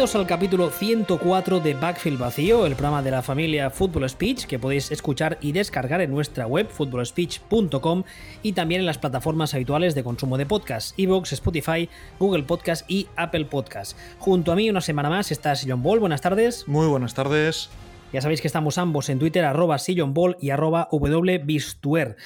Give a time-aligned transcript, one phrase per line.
[0.00, 4.58] Bienvenidos al capítulo 104 de Backfield Vacío, el programa de la familia Football Speech que
[4.58, 8.04] podéis escuchar y descargar en nuestra web footballspeech.com
[8.42, 13.08] y también en las plataformas habituales de consumo de podcast, Evox, Spotify, Google Podcast y
[13.14, 13.94] Apple Podcast.
[14.18, 16.66] Junto a mí una semana más está Sillon Ball, buenas tardes.
[16.66, 17.68] Muy buenas tardes.
[18.10, 22.16] Ya sabéis que estamos ambos en Twitter, arroba Sillon Ball y arroba wbistuer.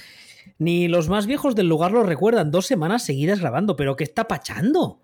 [0.60, 4.28] Ni los más viejos del lugar lo recuerdan, dos semanas seguidas grabando, pero ¿qué está
[4.28, 5.00] pachando?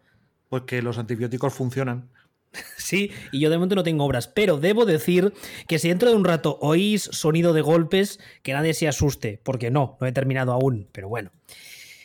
[0.49, 2.11] Pues que los antibióticos funcionan.
[2.77, 5.33] Sí, y yo de momento no tengo obras, pero debo decir
[5.69, 9.71] que si dentro de un rato oís sonido de golpes, que nadie se asuste, porque
[9.71, 11.31] no, no he terminado aún, pero bueno.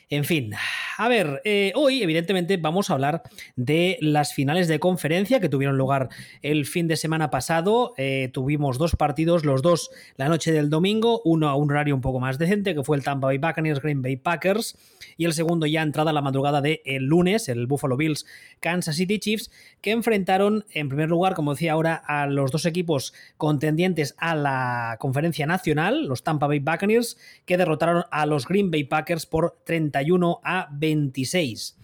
[0.10, 0.54] En fin,
[0.98, 3.24] a ver, eh, hoy evidentemente vamos a hablar
[3.56, 6.10] de las finales de conferencia que tuvieron lugar
[6.44, 7.96] el fin de semana pasado.
[7.98, 12.02] Eh, tuvimos dos partidos, los dos la noche del domingo, uno a un horario un
[12.02, 14.78] poco más decente, que fue el Tampa Bay Buccaneers Green Bay Packers,
[15.18, 18.28] y el segundo ya entrada la madrugada del el lunes, el Buffalo Bills
[18.60, 19.50] Kansas City Chiefs,
[19.82, 24.98] que enfrentaron en primer lugar, como decía ahora, a los dos equipos contendientes a la
[25.00, 29.95] conferencia nacional, los Tampa Bay Buccaneers, que derrotaron a los Green Bay Packers por 30
[30.44, 31.78] a 26.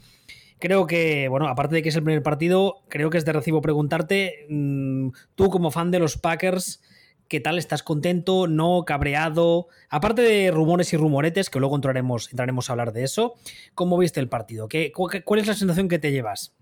[0.59, 3.61] Creo que, bueno, aparte de que es el primer partido, creo que es de recibo
[3.61, 6.83] preguntarte, mm, tú como fan de los Packers,
[7.27, 7.57] ¿qué tal?
[7.57, 8.45] ¿Estás contento?
[8.47, 8.85] ¿No?
[8.85, 9.69] ¿Cabreado?
[9.89, 13.33] Aparte de rumores y rumoretes, que luego entraremos, entraremos a hablar de eso,
[13.73, 14.67] ¿cómo viste el partido?
[14.67, 16.53] ¿Qué, ¿Cuál es la sensación que te llevas?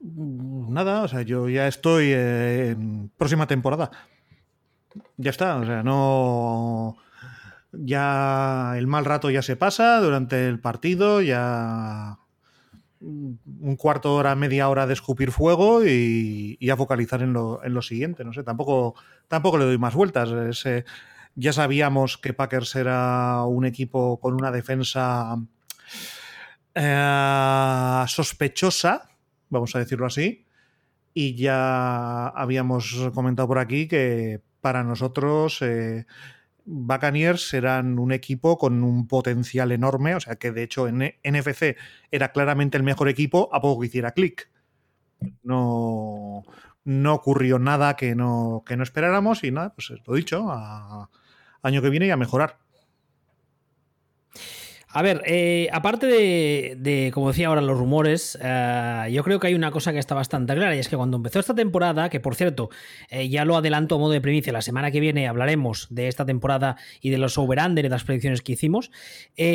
[0.00, 3.90] Mm, nada, o sea, yo ya estoy en próxima temporada.
[5.16, 6.98] Ya está, o sea, no
[7.72, 12.18] ya el mal rato ya se pasa durante el partido, ya
[13.00, 17.82] un cuarto hora, media hora de escupir fuego y, a focalizar en lo, en lo,
[17.82, 18.24] siguiente.
[18.24, 18.94] No sé, tampoco,
[19.28, 20.30] tampoco le doy más vueltas.
[21.34, 25.36] ya sabíamos que Packers era un equipo con una defensa
[26.74, 29.08] eh, sospechosa,
[29.48, 30.46] vamos a decirlo así,
[31.14, 36.06] y ya habíamos comentado por aquí que para nosotros eh,
[36.70, 41.76] Buccaneers eran un equipo con un potencial enorme, o sea que de hecho en NFC
[42.10, 44.50] era claramente el mejor equipo a poco que hiciera clic.
[45.42, 46.44] No,
[46.84, 50.46] no ocurrió nada que no, que no esperáramos y nada, pues lo dicho,
[51.62, 52.58] año que viene y a mejorar.
[54.98, 59.54] A ver, eh, aparte de, como decía ahora, los rumores, eh, yo creo que hay
[59.54, 62.34] una cosa que está bastante clara y es que cuando empezó esta temporada, que por
[62.34, 62.68] cierto,
[63.08, 66.26] eh, ya lo adelanto a modo de primicia, la semana que viene hablaremos de esta
[66.26, 68.90] temporada y de los over-under y las predicciones que hicimos.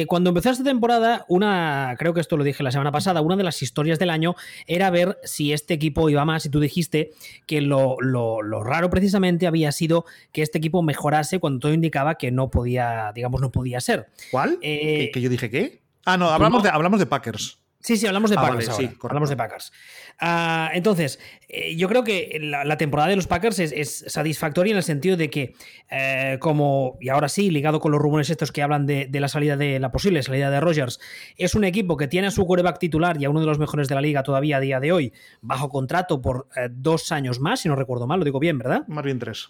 [0.07, 3.43] cuando empezó esta temporada, una, creo que esto lo dije la semana pasada, una de
[3.43, 7.11] las historias del año era ver si este equipo iba más y tú dijiste
[7.47, 12.31] que lo, lo raro precisamente había sido que este equipo mejorase cuando todo indicaba que
[12.31, 14.07] no podía, digamos, no podía ser.
[14.31, 14.57] ¿Cuál?
[14.61, 15.83] que yo dije qué?
[16.05, 17.59] Ah, no, hablamos, De, hablamos de Packers.
[17.83, 18.75] Sí, sí, hablamos de ah, Packers.
[18.77, 19.73] sí, hablamos de Packers.
[20.17, 24.83] Ah, entonces, eh, yo creo que la, temporada de los Packers es, satisfactoria en el
[24.83, 25.53] sentido de que,
[25.91, 29.57] eh, como, y ahora sí, ligado con los rumores estos que hablan de, la salida
[29.57, 31.01] de la posible salida de Rogers,
[31.35, 33.89] es un equipo que tiene a su coreback titular y a uno de los mejores
[33.89, 37.59] de la liga todavía a día de hoy, bajo contrato por eh, dos años más,
[37.59, 38.87] si no recuerdo mal, lo digo bien, ¿verdad?
[38.87, 39.49] Más bien tres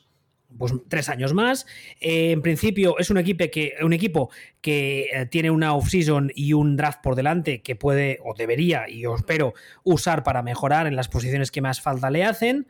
[0.57, 1.65] pues tres años más.
[1.99, 4.29] Eh, en principio es un equipo que, un equipo
[4.61, 9.05] que eh, tiene una off-season y un draft por delante que puede o debería, y
[9.05, 9.53] espero,
[9.83, 12.67] usar para mejorar en las posiciones que más falta le hacen.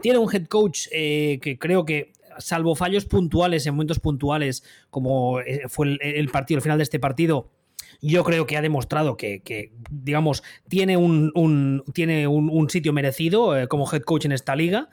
[0.00, 5.38] Tiene un head coach eh, que creo que salvo fallos puntuales en momentos puntuales, como
[5.68, 7.48] fue el, partido, el final de este partido,
[8.02, 14.02] yo creo que ha demostrado que, digamos, tiene un, tiene un sitio merecido como head
[14.02, 14.88] coach en esta liga.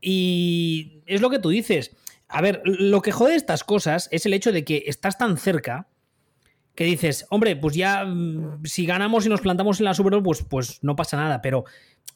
[0.00, 1.96] Y es lo que tú dices.
[2.28, 5.88] A ver, lo que jode estas cosas es el hecho de que estás tan cerca
[6.74, 10.22] que dices, hombre, pues ya mm, si ganamos y nos plantamos en la Super Bowl,
[10.22, 11.42] pues, pues no pasa nada.
[11.42, 11.64] Pero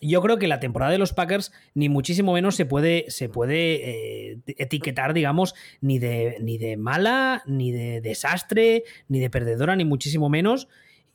[0.01, 4.31] yo creo que la temporada de los Packers ni muchísimo menos se puede, se puede
[4.31, 9.85] eh, etiquetar, digamos, ni de, ni de mala, ni de desastre, ni de perdedora, ni
[9.85, 10.69] muchísimo menos.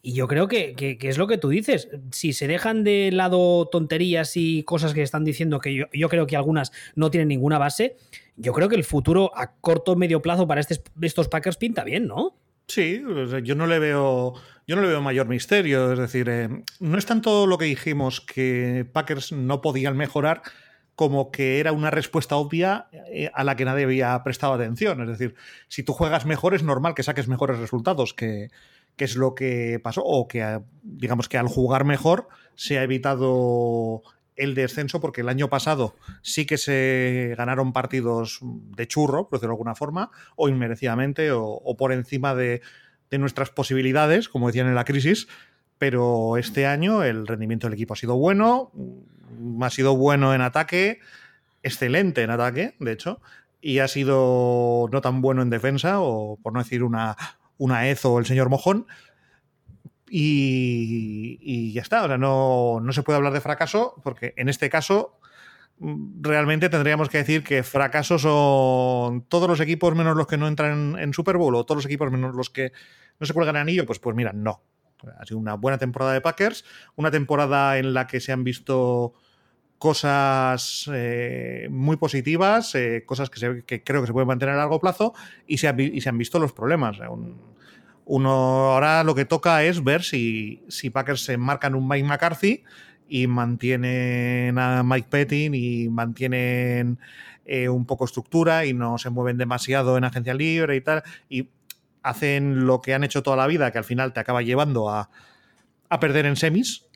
[0.07, 1.89] Y yo creo que, es lo que tú dices.
[2.11, 6.37] Si se dejan de lado tonterías y cosas que están diciendo, que yo, creo que
[6.37, 7.97] algunas no tienen ninguna base,
[8.37, 11.83] yo creo que el futuro a corto o medio plazo para este, estos Packers pinta
[11.83, 12.37] bien, ¿no?
[12.69, 13.03] Sí,
[13.43, 14.33] yo no le veo,
[14.65, 15.91] yo no le veo mayor misterio.
[15.91, 20.41] Es decir, eh, no es tanto lo que dijimos que Packers no podían mejorar,
[20.95, 25.01] como que era una respuesta obvia eh, a la que nadie había prestado atención.
[25.01, 25.35] Es decir,
[25.67, 28.47] si tú juegas mejor es normal que saques mejores resultados, que,
[28.97, 34.01] qué es lo que pasó, o que digamos que al jugar mejor se ha evitado
[34.35, 39.53] el descenso, porque el año pasado sí que se ganaron partidos de churro, por decirlo
[39.53, 42.61] de alguna forma, o inmerecidamente, o, por encima de,
[43.11, 45.27] nuestras posibilidades, como decían en la crisis,
[45.77, 48.71] pero este año el rendimiento del equipo ha sido bueno,
[49.61, 50.99] ha sido bueno en ataque,
[51.63, 53.21] excelente en ataque, de hecho,
[53.61, 57.15] y ha sido no tan bueno en defensa, o por no decir una,
[57.57, 58.87] una Ezo o el señor Mojón.
[60.09, 64.69] Y, ya está, o sea, no, no se puede hablar de fracaso, porque en este
[64.69, 65.19] caso
[65.79, 70.47] mm, realmente tendríamos que decir que fracasos son todos los equipos menos los que no
[70.47, 72.71] entran en Super Bowl o todos los equipos menos los que
[73.19, 74.61] no se cuelgan anillo, pues, pues mira, no.
[75.19, 76.63] Ha sido una buena temporada de Packers,
[76.95, 79.13] una temporada en la que se han visto
[79.77, 85.13] cosas eh, muy positivas, eh, cosas que, creo que se pueden mantener a largo plazo
[85.45, 86.97] y se, han visto los problemas.
[88.05, 92.63] uno ahora lo que toca es ver si, si Packers se marcan un Mike McCarthy
[93.09, 96.99] y mantienen a Mike Pettin y mantienen
[97.45, 101.03] eh, un poco estructura y no se mueven demasiado en agencia libre y tal.
[101.29, 101.47] Y
[102.03, 105.09] hacen lo que han hecho toda la vida, que al final te acaba llevando a,
[106.01, 106.86] perder en semis.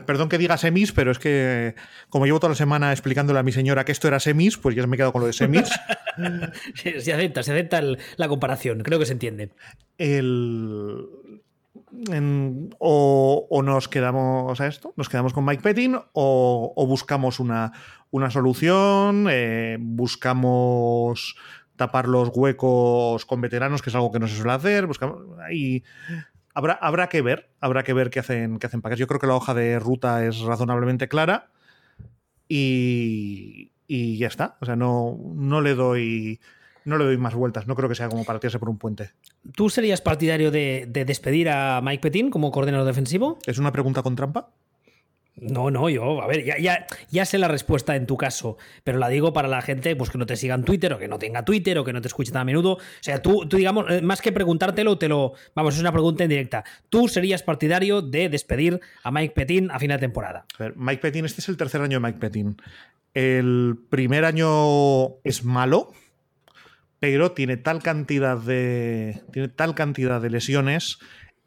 [0.00, 1.74] Perdón que diga semis, pero es que
[2.08, 4.86] como llevo toda la semana explicándole a mi señora que esto era semis, pues ya
[4.86, 5.70] me he quedado con lo de semis.
[6.74, 7.80] se acepta, se acepta
[8.16, 9.50] la comparación, creo que se entiende.
[9.98, 11.06] El,
[12.78, 17.72] o, nos quedamos a esto, nos quedamos con Mike Pettin o, buscamos una,
[18.10, 21.36] una solución, eh, buscamos
[21.76, 24.88] tapar los huecos con veteranos, que es algo que no se suele hacer.
[25.52, 25.82] y
[26.54, 29.34] habrá, habrá que ver, habrá que ver qué hacen, qué hacen Yo creo que la
[29.34, 31.50] hoja de ruta es razonablemente clara
[32.48, 34.56] y, ya está.
[34.60, 36.40] O sea, no, no le doy
[36.84, 37.66] no le doy más vueltas.
[37.66, 39.10] No creo que sea como para tirarse por un puente.
[39.54, 43.38] ¿Tú serías partidario de, de, despedir a Mike Petin como coordinador defensivo?
[43.46, 44.50] ¿Es una pregunta con trampa?
[45.34, 48.98] No, no, yo, a ver, ya, ya, ya, sé la respuesta en tu caso, pero
[48.98, 51.18] la digo para la gente pues, que no te siga en Twitter o que no
[51.18, 52.74] tenga Twitter o que no te escuche tan a menudo.
[52.74, 55.32] O sea, tú, tú digamos, eh, más que preguntártelo, te lo.
[55.54, 56.64] Vamos, es una pregunta en directa.
[56.90, 60.44] ¿Tú serías partidario de despedir a Mike Petin a final de temporada?
[60.58, 62.60] A ver, Mike Petin, este es el tercer año de Mike Petin.
[63.14, 65.92] El primer año es malo,
[67.00, 69.22] pero tiene tal cantidad de.
[69.32, 70.98] Tiene tal cantidad de lesiones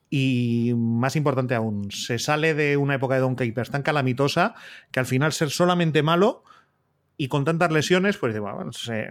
[0.09, 4.55] y más importante aún, se sale de una época de Don Capers tan calamitosa
[4.91, 6.43] que al final ser solamente malo
[7.17, 9.07] y con tantas lesiones, pues bueno, se,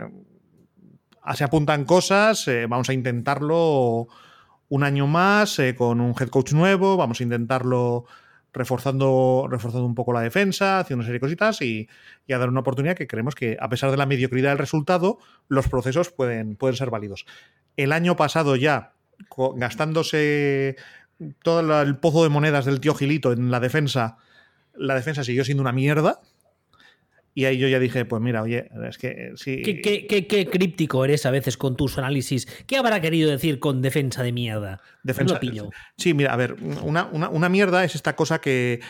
[1.23, 4.09] apuntan cosas, eh, vamos a intentarlo
[4.69, 8.05] un año más eh, con un head coach nuevo, vamos a intentarlo
[8.53, 11.89] reforzando, reforzando un poco la defensa, haciendo una serie de cositas y,
[12.33, 15.19] a dar una oportunidad que creemos que, a pesar de la mediocridad del resultado,
[15.49, 17.27] los procesos pueden, pueden ser válidos.
[17.77, 18.94] El año pasado ya
[19.57, 20.77] gastándose
[21.43, 24.19] todo el pozo de monedas del tío Gilito en la defensa,
[24.77, 26.21] la defensa siguió siendo una mierda.
[27.37, 29.61] Y ahí yo ya dije, pues mira, oye, es que sí.
[29.63, 32.47] ¿Qué, críptico eres a veces con tus análisis?
[32.67, 34.81] ¿Qué habrá querido decir con defensa de mierda?
[35.03, 35.41] Defensa.
[35.97, 38.81] Sí, mira, a ver, una, una mierda es esta cosa que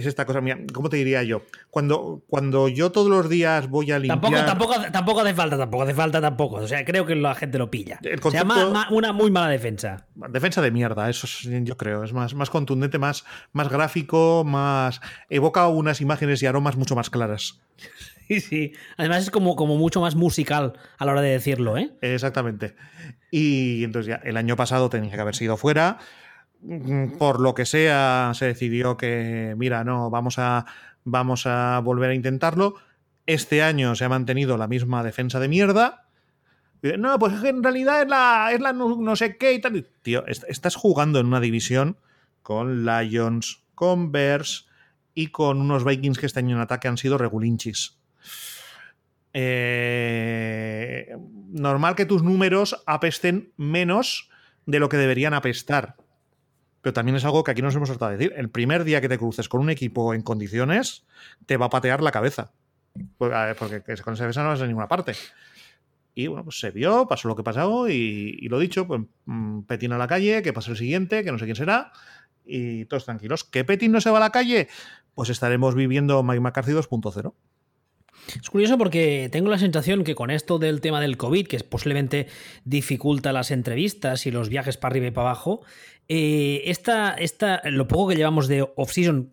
[0.00, 0.58] es esta cosa mía.
[0.72, 1.42] ¿Cómo te diría yo?
[1.70, 4.20] Cuando, cuando yo todos los días voy a limpiar.
[4.20, 6.56] Tampoco, tampoco, tampoco hace falta, tampoco hace falta, tampoco.
[6.56, 8.00] O sea, creo que la gente lo pilla.
[8.22, 8.44] o sea,
[8.90, 10.06] una muy mala defensa.
[10.14, 11.26] Defensa de mierda, eso
[11.62, 12.04] yo creo.
[12.04, 15.00] Es más, más contundente, más, más gráfico, más.
[15.28, 17.60] evoca unas imágenes y aromas mucho más claras.
[18.30, 18.72] Sí, sí.
[18.96, 21.90] Además es como, como mucho más musical a la hora de decirlo, ¿eh?
[22.00, 22.76] Exactamente.
[23.32, 25.98] Y entonces ya el año pasado tenía que haber sido fuera.
[27.18, 30.66] Por lo que sea, se decidió que, mira, no, vamos a,
[31.04, 32.74] vamos a volver a intentarlo.
[33.26, 36.06] Este año se ha mantenido la misma defensa de mierda.
[36.98, 39.86] No, pues en realidad es la, es la no, sé qué y tal.
[40.02, 41.96] Tío, estás jugando en una división
[42.42, 44.68] con Lions, con Bears
[45.14, 47.98] y con unos Vikings que este año en ataque han sido regulinchis.
[49.32, 51.14] Eh,
[51.52, 54.30] normal que tus números apesten menos
[54.66, 55.96] de lo que deberían apestar
[56.82, 58.32] pero también es algo que aquí nos hemos tratado de decir.
[58.36, 61.04] El primer día que te cruces con un equipo en condiciones,
[61.46, 62.52] te va a patear la cabeza.
[63.18, 65.12] Pues, porque con esa defensa no vas a ninguna parte.
[66.14, 69.92] Y bueno, pues se vio, pasó lo que pasó y, lo dicho, pues mm, Petin
[69.92, 71.92] a la calle, que pasa el siguiente, que no sé quién será,
[72.44, 73.44] y todos tranquilos.
[73.44, 74.68] ¿Que Petin no se va a la calle?
[75.14, 77.32] Pues estaremos viviendo Mike McCarthy 2.0.
[78.40, 82.26] Es curioso porque tengo la sensación que con esto del tema del COVID, que posiblemente
[82.64, 85.62] dificulta las entrevistas y los viajes para arriba y para abajo,
[86.12, 89.30] eh, esta, lo poco que llevamos de off-season,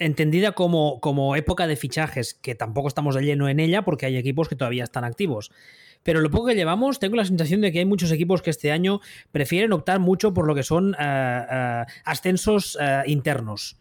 [0.00, 4.16] entendida como, como época de fichajes, que tampoco estamos de lleno en ella porque hay
[4.16, 5.52] equipos que todavía están activos.
[6.02, 8.72] Pero lo poco que llevamos, tengo la sensación de que hay muchos equipos que este
[8.72, 13.76] año prefieren optar mucho por lo que son eh, eh, ascensos internos.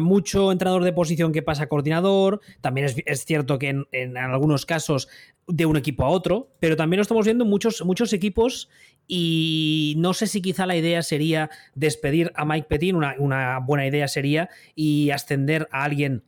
[0.00, 2.40] Mucho entrenador de posición que pasa a coordinador.
[2.62, 5.08] También es, cierto que en, algunos casos
[5.46, 8.70] de un equipo a otro, pero también lo estamos viendo muchos, muchos equipos
[9.06, 13.86] Y no sé si quizá la idea sería despedir a Mike Petin, una, una buena
[13.86, 16.22] idea sería, y ascender a alguien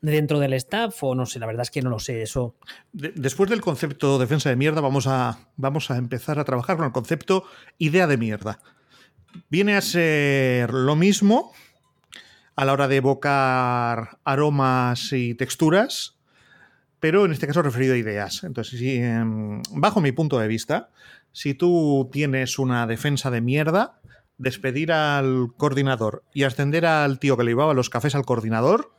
[0.00, 2.54] dentro del staff o no sé, la verdad es que no lo sé eso.
[2.92, 6.92] después del concepto defensa de mierda vamos a, vamos a empezar a trabajar con el
[6.92, 7.44] concepto
[7.78, 8.60] idea de mierda.
[9.50, 11.52] Viene a ser lo mismo
[12.54, 16.15] a la hora de evocar aromas y texturas,
[17.06, 18.42] pero en este caso referido a ideas.
[18.42, 20.90] Entonces, em, bajo mi punto de vista,
[21.30, 24.00] si tú tienes una defensa de mierda,
[24.38, 28.92] despedir al coordinador y ascender al tío que le llevaba los cafés al coordinador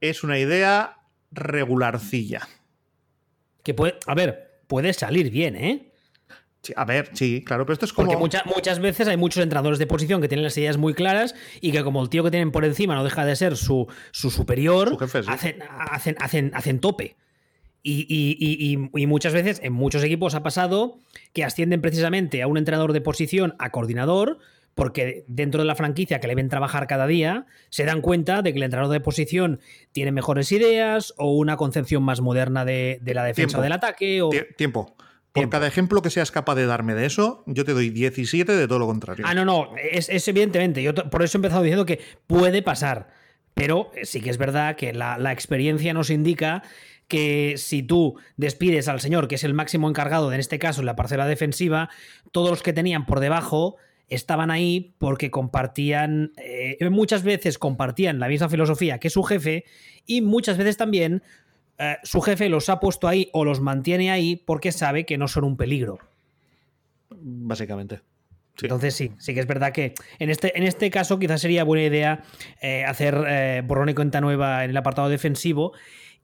[0.00, 0.98] es una idea
[1.32, 2.46] regularcilla.
[3.64, 5.91] Que puede, a ver, puede salir bien, ¿eh?
[6.76, 8.12] A ver, sí, claro, pero esto es como.
[8.12, 11.72] Porque muchas veces hay muchos entrenadores de posición que tienen las ideas muy claras y
[11.72, 15.62] que, como el tío que tienen por encima no deja de ser su, superior, hacen,
[16.18, 17.16] hacen, hacen, tope.
[17.84, 21.00] Y, y, muchas veces en muchos equipos ha pasado
[21.32, 24.38] que ascienden precisamente a un entrenador de posición a coordinador
[24.74, 28.52] porque dentro de la franquicia que le ven trabajar cada día, se dan cuenta de
[28.52, 29.60] que el entrenador de posición
[29.92, 34.22] tiene mejores ideas o una concepción más moderna de, la defensa o del ataque.
[34.22, 34.30] O...
[34.56, 34.94] Tiempo.
[35.32, 38.68] Por cada ejemplo que seas capaz de darme de eso, yo te doy 17 de
[38.68, 39.24] todo lo contrario.
[39.26, 40.82] Ah, no, no, es, evidentemente.
[40.82, 43.08] Yo por eso he empezado diciendo que puede pasar.
[43.54, 46.62] Pero sí que es verdad que la, la experiencia nos indica
[47.08, 50.80] que si tú despides al señor, que es el máximo encargado, de, en este caso
[50.80, 51.90] en la parcela defensiva,
[52.30, 53.76] todos los que tenían por debajo
[54.08, 59.64] estaban ahí porque compartían, eh, muchas veces compartían la misma filosofía que su jefe
[60.06, 61.22] y muchas veces también
[61.82, 65.28] eh, su jefe los ha puesto ahí o los mantiene ahí porque sabe que no
[65.28, 65.98] son un peligro.
[67.10, 68.00] Básicamente.
[68.60, 71.84] Entonces sí, sí que es verdad que en este, en este caso quizás sería buena
[71.84, 72.22] idea
[72.60, 75.72] eh, hacer borrón y cuenta nueva en el apartado defensivo.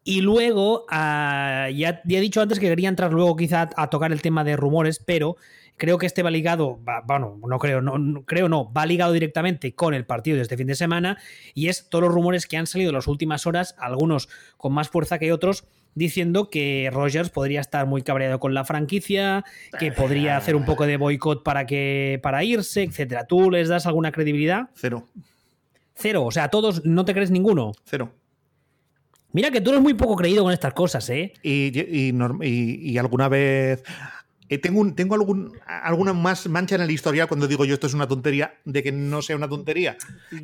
[0.04, 4.12] Y luego, ah, ya, ya, he dicho antes que quería entrar luego quizá a tocar
[4.12, 5.36] el tema de rumores, pero
[5.78, 9.94] Creo que este va ligado, bueno, no creo, no, creo no, va ligado directamente con
[9.94, 11.18] el partido de este fin de semana
[11.54, 14.88] y es todos los rumores que han salido en las últimas horas, algunos con más
[14.88, 19.44] fuerza que otros, diciendo que Rogers podría estar muy cabreado con la franquicia,
[19.78, 23.26] que podría hacer un poco de boicot para que para irse, etcétera.
[23.26, 24.70] ¿Tú les das alguna credibilidad?
[24.74, 25.06] Cero.
[25.94, 27.72] Cero, o sea, a todos no te crees ninguno.
[27.84, 28.12] Cero.
[29.32, 31.34] Mira que tú eres muy poco creído con estas cosas, ¿eh?
[31.42, 31.70] y,
[32.42, 33.84] y alguna vez
[34.50, 37.94] eh, tengo, tengo algún, alguna más mancha en el historial cuando digo yo esto es
[37.94, 39.96] una tontería, de que no sea una tontería.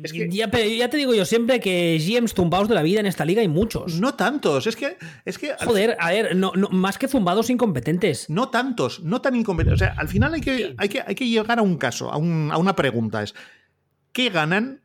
[0.03, 3.25] Es que, ya, te digo yo siempre que GMs tumbados de la vida en esta
[3.25, 3.99] liga hay muchos.
[3.99, 4.97] No tantos, es que.
[5.25, 8.29] Es que Joder, a ver, no, más que zumbados incompetentes.
[8.29, 9.81] No tantos, no tan incompetentes.
[9.81, 12.15] O sea, al final hay que, hay que, hay que llegar a un caso, a,
[12.15, 13.33] a una pregunta: es
[14.11, 14.81] ¿qué ganan?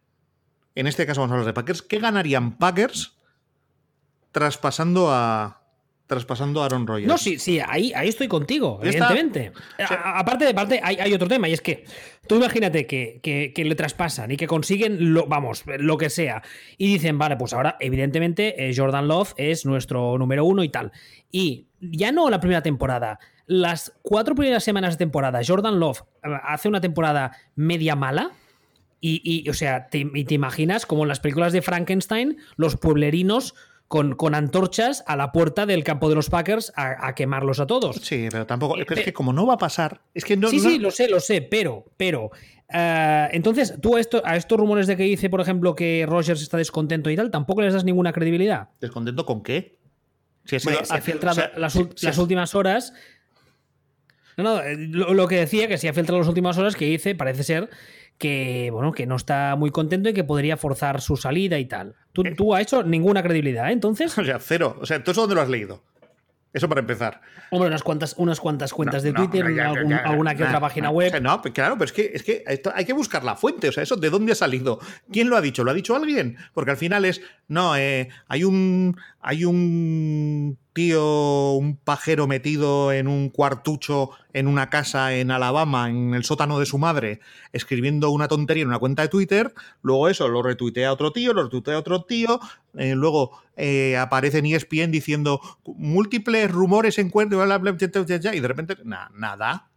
[0.75, 3.19] En este caso vamos a hablar de Packers, ¿qué ganarían Packers
[4.33, 5.60] traspasando a,
[6.11, 7.07] traspasando a Aaron Rodgers.
[7.07, 9.52] No, sí, sí, ahí, ahí estoy contigo, evidentemente.
[9.79, 11.85] aparte de parte, hay, otro tema, y es que
[12.26, 16.43] tú imagínate que, que, le traspasan y que consiguen, lo, vamos, lo que sea,
[16.76, 20.90] y dicen, vale, pues ahora, evidentemente, eh, Jordan Love es nuestro número uno y tal.
[21.31, 26.29] Y ya no la primera temporada, las cuatro primeras semanas de temporada, Jordan Love eh,
[26.43, 28.33] hace una temporada media mala.
[29.02, 33.55] Y, o sea, te, te imaginas como en las películas de Frankenstein, los pueblerinos
[33.90, 37.97] con, antorchas a la puerta del campo de los Packers a, quemarlos a todos.
[37.97, 38.76] Sí, pero tampoco.
[38.76, 40.02] es que como no va a pasar.
[40.14, 42.30] Es que no, sí, sí, lo sé, lo sé, pero, pero.
[42.73, 46.40] Eh, entonces, tú a, esto, a estos rumores de que dice, por ejemplo, que Rogers
[46.40, 48.68] está descontento y tal, tampoco les das ninguna credibilidad.
[48.80, 49.80] ¿Descontento con qué?
[50.44, 51.75] Si ha, se ha filtrado las,
[52.16, 52.94] últimas horas.
[54.37, 57.16] No, no, eh, lo, que decía, que se ha filtrado las últimas horas, que dice,
[57.16, 57.68] parece ser
[58.18, 61.97] que bueno, que no está muy contento y que podría forzar su salida y tal.
[62.12, 62.35] Tú, eh.
[62.37, 63.73] tú has hecho ninguna credibilidad, ¿eh?
[63.73, 64.17] entonces.
[64.19, 64.76] O sea, cero.
[64.81, 65.83] O sea, ¿tú eso dónde lo has leído?
[66.52, 67.21] Eso para empezar.
[67.50, 71.21] Hombre, unas cuantas, unas cuantas cuentas de Twitter, alguna que otra página web.
[71.23, 72.43] no, claro, pero es que, es que
[72.75, 73.69] hay que buscar la fuente.
[73.69, 74.81] O sea, eso de dónde ha salido.
[75.12, 75.62] ¿Quién lo ha dicho?
[75.62, 76.37] ¿Lo ha dicho alguien?
[76.52, 77.21] Porque al final es.
[77.47, 78.97] No, eh, hay un.
[79.23, 86.15] Hay un tío, un pajero metido en un cuartucho en una casa en Alabama, en
[86.15, 87.21] el sótano de su madre,
[87.53, 91.43] escribiendo una tontería en una cuenta de Twitter, luego eso lo retuitea otro tío, lo
[91.43, 92.41] retuitea otro tío,
[92.75, 99.71] eh, luego eh, aparece en ESPN diciendo múltiples rumores encuentro, y de repente, nada,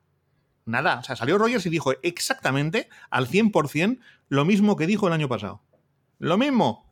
[0.66, 1.00] nada.
[1.00, 5.28] O sea, salió Rogers y dijo exactamente al 100% lo mismo que dijo el año
[5.28, 5.62] pasado.
[6.20, 6.83] Lo mismo.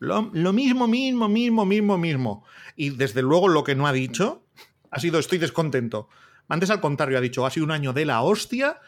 [0.00, 2.44] Lo, mismo, mismo, mismo, mismo, mismo.
[2.74, 4.42] Y desde luego lo que no ha dicho
[4.90, 6.08] ha sido estoy descontento.
[6.48, 8.80] Antes al contrario, ha dicho, ha sido un año de la hostia,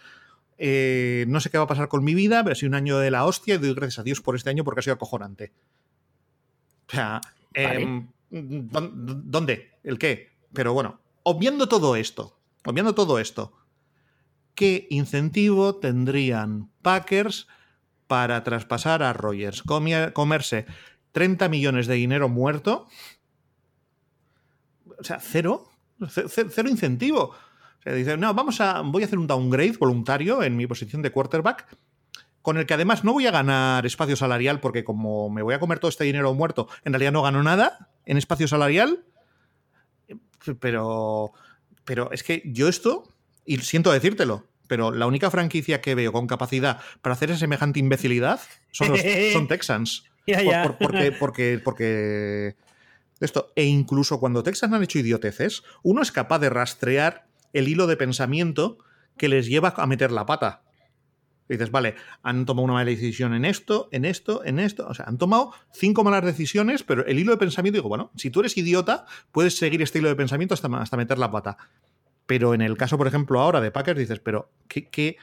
[0.57, 2.99] eh, no sé qué va a pasar con mi vida, pero ha sido un año
[2.99, 5.53] de la hostia y doy gracias a Dios por este año porque ha sido acojonante.
[6.89, 7.21] O sea,
[7.53, 9.73] em, ¿dónde?
[9.85, 10.31] ¿El qué?
[10.55, 13.53] Pero bueno, obviando todo esto, obviando todo esto,
[14.55, 17.49] ¿qué incentivo tendrían Packers
[18.07, 19.63] para traspasar a Rogers?
[19.63, 20.67] Comerse
[21.13, 22.89] 30 millones de dinero muerto.
[24.99, 25.69] O sea, cero.
[26.09, 27.23] Cero incentivo.
[27.25, 28.81] O sea, dice, no, vamos a.
[28.81, 31.77] Voy a hacer un downgrade voluntario en mi posición de quarterback.
[32.41, 35.61] Con el que además no voy a ganar espacio salarial, porque como me voy a
[35.61, 39.05] comer todo este dinero muerto, en realidad no gano nada en espacio salarial.
[40.59, 41.33] Pero.
[41.85, 43.09] Pero es que yo esto,
[43.45, 48.41] y siento decírtelo, pero la única franquicia que veo con capacidad para hacer semejante imbecilidad
[48.71, 49.01] son, los,
[49.33, 50.05] son Texans.
[50.79, 52.57] Porque, porque, porque
[53.21, 57.87] esto, e incluso cuando Texans han hecho idioteces, uno es capaz de rastrear el hilo
[57.87, 58.79] de pensamiento
[59.17, 60.63] que les lleva a meter la pata.
[61.49, 64.87] dices, vale, han tomado una mala decisión en esto, en esto, en esto.
[64.89, 68.31] O sea, han tomado cinco malas decisiones, pero el hilo de pensamiento, digo, bueno, si
[68.31, 71.59] tú eres idiota, puedes seguir este hilo de pensamiento hasta, hasta meter la pata.
[72.27, 75.17] Pero en el caso, por ejemplo, ahora de Packers, dices, pero ¿qué, qué,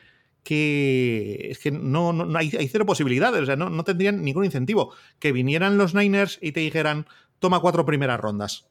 [0.44, 4.46] qué es que no, no, hay, hay, cero posibilidades, o sea, no, no, tendrían ningún
[4.46, 4.94] incentivo.
[5.20, 7.08] Que vinieran los Niners y te dijeran,
[7.40, 8.68] toma cuatro primeras rondas.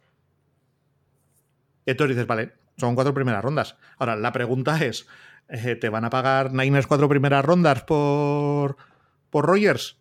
[1.86, 3.76] Entonces dices, vale, son cuatro primeras rondas.
[3.98, 5.06] Ahora, la pregunta es,
[5.48, 8.76] eh, ¿te van a pagar Niners cuatro primeras rondas por,
[9.30, 9.97] por Rogers?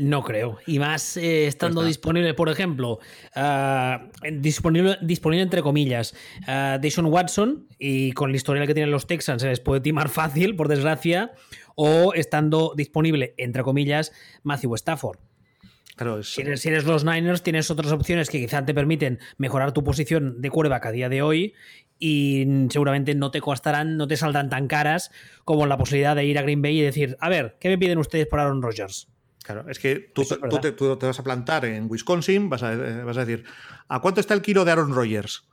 [0.00, 0.58] No creo.
[0.66, 2.98] Y más eh, estando pues disponible, por ejemplo,
[3.36, 9.06] uh, disponible, disponible entre comillas, uh, Deshaun Watson, y con la historia que tienen los
[9.06, 11.32] Texans se les puede timar fácil, por desgracia,
[11.74, 14.12] o estando disponible, entre comillas,
[14.42, 15.18] Matthew Stafford.
[16.22, 20.50] si, eres, los Niners, tienes otras opciones que quizá te permiten mejorar tu posición de
[20.50, 21.54] quarterback a día de hoy
[21.98, 25.10] y seguramente no te costarán, no te saldrán tan caras
[25.44, 27.98] como la posibilidad de ir a Green Bay y decir, a ver, ¿qué me piden
[27.98, 29.08] ustedes por Aaron Rodgers?
[29.46, 33.44] Claro, es que tú, te, vas a plantar en Wisconsin, vas a, vas a, decir,
[33.86, 35.46] ¿a cuánto está el kilo de Aaron Rodgers?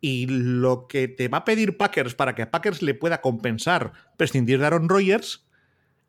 [0.00, 3.92] Y lo que te va a pedir Packers para que a Packers le pueda compensar
[4.16, 5.46] prescindir de Aaron Rodgers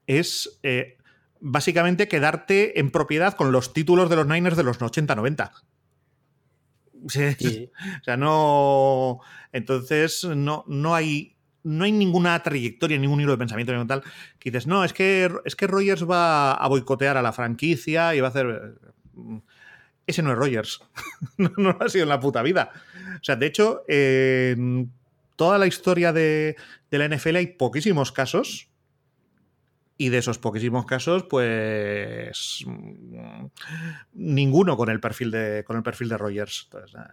[0.07, 0.97] es eh,
[1.39, 5.51] básicamente quedarte en propiedad con los títulos de los Niners de los 80-90.
[7.05, 7.09] O
[8.03, 9.19] sea, no.
[9.51, 11.35] Entonces, no, no hay.
[11.63, 14.03] No hay ninguna trayectoria, ningún hilo de pensamiento, ningún tal,
[14.39, 18.19] que dices, no, es que, es que Rogers va a boicotear a la franquicia y
[18.19, 18.75] va a hacer.
[20.05, 20.81] Ese no es Rogers.
[21.37, 22.71] no, ha sido en la puta vida.
[23.15, 24.91] O sea, de hecho, en
[25.35, 26.55] toda la historia de,
[26.91, 28.69] la NFL hay poquísimos casos
[29.97, 33.45] y de esos poquísimos casos, pues mm,
[34.13, 36.69] ninguno con el perfil de, con el perfil de Rogers.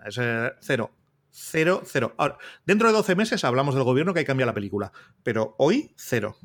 [0.07, 0.21] es
[0.61, 0.91] cero.
[1.31, 2.15] Cero, cero.
[2.17, 5.55] Ahora, dentro de 12 meses hablamos del gobierno que hay que cambiar la película, pero
[5.59, 6.37] hoy cero.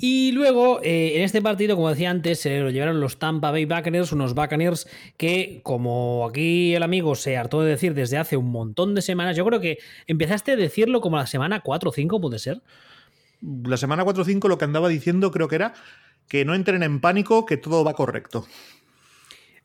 [0.00, 3.64] Y luego, eh, en este partido, como decía antes, se lo llevaron los Tampa Bay
[3.64, 8.52] Buccaneers, unos Buccaneers que, como aquí el amigo se hartó de decir desde hace un
[8.52, 12.20] montón de semanas, yo creo que empezaste a decirlo como la semana 4 o 5,
[12.20, 12.62] puede ser
[13.40, 15.74] la semana 4 o 5 lo que andaba diciendo creo que era
[16.28, 18.46] que no entren en pánico, que todo va correcto.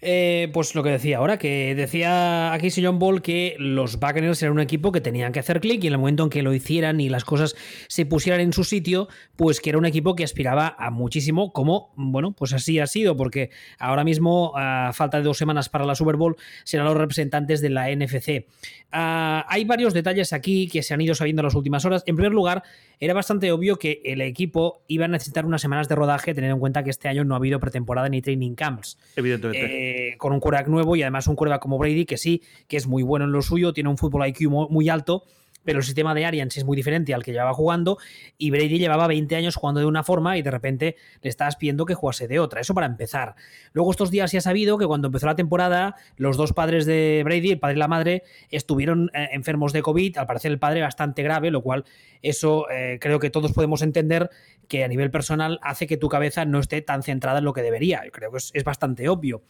[0.06, 4.54] Eh, pues lo que decía ahora, que decía aquí John Ball que los Buccaneers eran
[4.54, 7.00] un equipo que tenían que hacer clic y en el momento en que lo hicieran
[7.00, 7.56] y las cosas
[7.88, 11.94] se pusieran en su sitio, pues que era un equipo que aspiraba a muchísimo, como,
[11.96, 15.96] bueno, pues así ha sido, porque ahora mismo, a falta de dos semanas para la
[15.96, 16.36] Super Bowl,
[16.66, 18.46] serán los representantes de la NFC.
[18.92, 22.04] Ah, hay varios detalles aquí que se han ido sabiendo en las últimas horas.
[22.08, 22.64] En primer lugar,
[23.00, 26.60] era bastante obvio que el equipo iba a necesitar unas semanas de rodaje, teniendo en
[26.60, 28.98] cuenta que este año no ha habido pretemporada ni training camps.
[29.16, 29.92] Evidentemente.
[29.92, 32.88] Eh, con un quarterback nuevo y además un quarterback como Brady, que sí, que es
[32.88, 35.24] muy bueno en lo suyo, tiene un fútbol IQ muy alto
[35.64, 37.98] pero el sistema de Arians es muy diferente al que llevaba jugando
[38.38, 41.86] y Brady llevaba 20 años jugando de una forma y de repente le estabas pidiendo
[41.86, 42.62] que jugase de otra.
[42.62, 43.36] Eso para empezar.
[43.72, 47.22] Luego estos días se ha sabido que cuando empezó la temporada los dos padres de
[47.24, 50.82] Brady, el padre y la madre, estuvieron eh, enfermos de COVID, al parecer el padre
[50.82, 51.86] bastante grave, lo cual
[52.22, 54.30] eso eh, creo que todos podemos entender
[54.68, 57.62] que a nivel personal hace que tu cabeza no esté tan centrada en lo que
[57.62, 58.04] debería.
[58.06, 59.44] Yo creo que es, bastante obvio.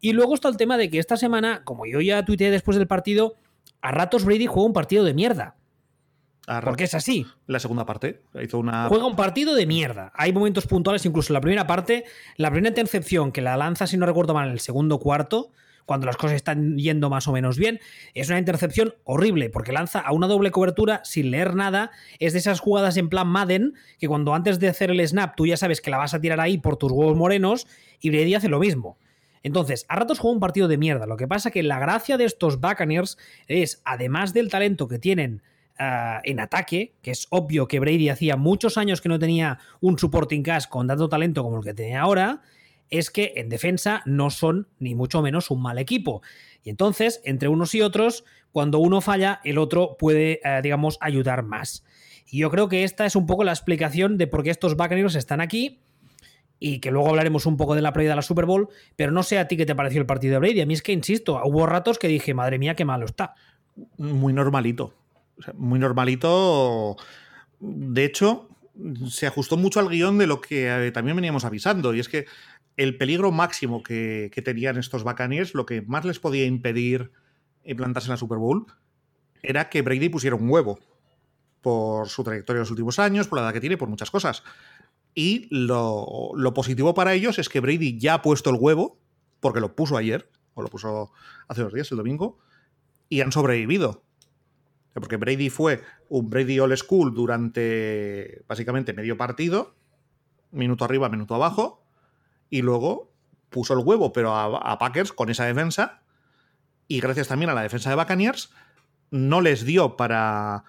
[0.00, 2.86] Y luego está el tema de que esta semana, como yo ya tuiteé después del
[2.86, 3.36] partido,
[3.80, 5.56] a ratos Brady juega un partido de mierda.
[6.64, 7.26] Porque es así.
[7.46, 8.88] La segunda parte hizo una.
[8.88, 10.12] Juega un partido de mierda.
[10.14, 12.04] Hay momentos puntuales, incluso en la primera parte,
[12.36, 15.50] la primera intercepción que la lanza, si no recuerdo mal, en el segundo cuarto,
[15.84, 17.80] cuando las cosas están yendo más o menos bien,
[18.14, 21.90] es una intercepción horrible, porque lanza a una doble cobertura sin leer nada.
[22.18, 25.46] Es de esas jugadas en plan Madden, que cuando antes de hacer el snap tú
[25.46, 27.66] ya sabes que la vas a tirar ahí por tus huevos morenos,
[28.00, 28.96] y Brady hace lo mismo.
[29.42, 31.06] Entonces, a ratos juega un partido de mierda.
[31.06, 35.42] Lo que pasa que la gracia de estos Buccaneers es, además del talento que tienen
[35.80, 39.96] Ah, en ataque, que es obvio que Brady hacía muchos años que no tenía un
[39.96, 42.42] supporting cast con tanto talento como el que tiene ahora,
[42.90, 46.20] es que en defensa no son ni mucho menos un mal equipo.
[46.64, 51.44] Y entonces, entre unos y otros, cuando uno falla, el otro puede, eh, digamos, ayudar
[51.44, 51.84] más.
[52.28, 55.14] Y yo creo que esta es un poco la explicación de por qué estos Buccaneers
[55.14, 55.78] están aquí
[56.58, 59.22] y que luego hablaremos un poco de la previa de la Super Bowl, pero no
[59.22, 60.60] sé a ti qué te pareció el partido de Brady.
[60.60, 63.34] A mí es que, insisto, hubo ratos que dije, madre mía, qué malo está.
[63.96, 64.97] Muy normalito.
[65.54, 66.96] Muy normalito.
[67.60, 68.48] De hecho,
[69.08, 72.26] se ajustó mucho al guion de lo que eh, también veníamos avisando, y es que
[72.76, 77.10] el peligro máximo que, tenían estos Buccaneers, lo que más les podía impedir
[77.64, 78.66] implantarse en la Super Bowl,
[79.42, 80.78] era que Brady pusiera un huevo
[81.60, 84.44] por su trayectoria en los últimos años, por la edad que tiene, por muchas cosas.
[85.12, 89.00] Y lo, positivo para ellos es que Brady ya ha puesto el huevo,
[89.40, 91.10] porque lo puso ayer, o lo puso
[91.48, 92.38] hace dos días, el domingo,
[93.08, 94.04] y han sobrevivido.
[95.00, 99.74] Porque Brady fue un Brady All School durante básicamente medio partido,
[100.50, 101.84] minuto arriba, minuto abajo,
[102.50, 103.12] y luego
[103.50, 106.02] puso el huevo, pero a, Packers con esa defensa,
[106.86, 108.50] y gracias también a la defensa de Buccaneers,
[109.10, 110.64] no les dio para,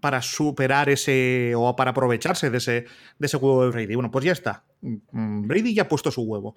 [0.00, 2.86] para superar ese o para aprovecharse de ese,
[3.18, 3.94] de ese huevo de Brady.
[3.94, 4.64] Bueno, pues ya está.
[4.80, 6.56] Mm, Brady ya ha puesto su huevo.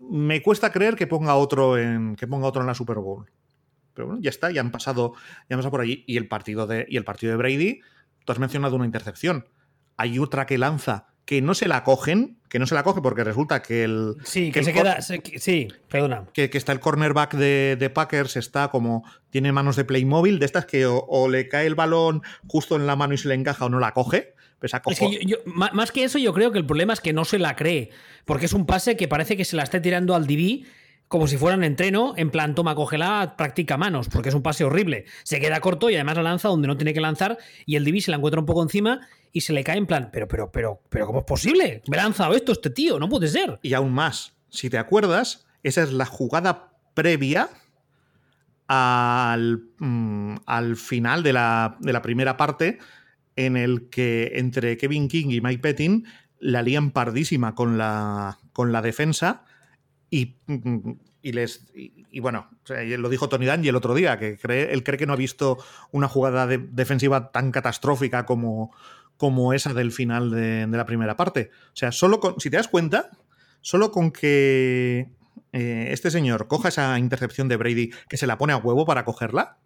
[0.00, 3.30] Me cuesta creer que ponga otro en, que ponga otro en la Super Bowl.
[3.94, 5.14] Pero bueno, ya está, ya han pasado,
[5.48, 6.04] ya han pasado por allí.
[6.06, 7.80] Y el partido de, y el partido de Brady,
[8.24, 9.48] tú has mencionado una intercepción.
[9.96, 13.24] Hay otra que lanza que no se la cogen, que no se la coge porque
[13.24, 14.16] resulta que el.
[14.24, 15.00] Sí, que, se queda.
[15.00, 16.26] sí, perdona.
[16.32, 19.04] Que, está el cornerback de, Packers, está como.
[19.30, 22.96] Tiene manos de Playmobil, de estas que o, le cae el balón justo en la
[22.96, 24.34] mano y se le encaja o no la coge.
[24.58, 27.38] Pues es que más que eso, yo creo que el problema es que no se
[27.38, 27.90] la cree.
[28.24, 30.64] Porque es un pase que parece que se la esté tirando al DB
[31.12, 34.64] como si fuera un entreno, en plan, toma, cógela, practica manos, porque es un pase
[34.64, 35.04] horrible.
[35.24, 38.00] Se queda corto y además la lanza donde no tiene que lanzar y el Divi
[38.00, 40.80] se la encuentra un poco encima y se le cae en plan, pero, pero, pero,
[40.88, 41.82] pero, ¿cómo es posible?
[41.86, 43.58] Me ha lanzado esto este tío, no puede ser.
[43.60, 47.50] Y aún más, si te acuerdas, esa es la jugada previa
[48.66, 52.78] al, mm, al final de la, de la, primera parte
[53.36, 56.06] en el que entre Kevin King y Mike Pettin
[56.38, 59.44] la lían pardísima con la, con la defensa
[60.12, 64.98] y, les y, bueno, lo dijo Tony Dangy el otro día, que cree, él cree
[64.98, 65.56] que no ha visto
[65.90, 68.76] una jugada defensiva tan catastrófica como,
[69.16, 71.50] como esa del final de, la primera parte.
[71.68, 73.08] O sea, solo con, si te das cuenta,
[73.62, 75.08] solo con que
[75.52, 79.06] eh, este señor coja esa intercepción de Brady que se la pone a huevo para
[79.06, 79.60] cogerla,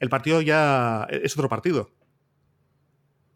[0.00, 1.92] el partido ya es otro partido.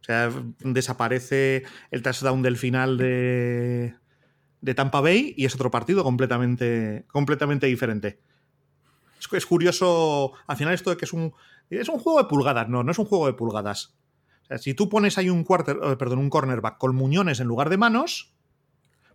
[0.01, 0.33] O sea,
[0.65, 3.95] desaparece el touchdown del final de,
[4.61, 8.21] de Tampa Bay y es otro partido completamente, completamente diferente.
[9.33, 11.33] Es, curioso, al final esto de que es un,
[11.71, 13.97] es un juego de pulgadas, no, no es un juego de pulgadas.
[14.59, 17.77] si tú pones ahí un, quarter, eh, perdón, un cornerback con muñones en lugar de
[17.77, 18.33] manos,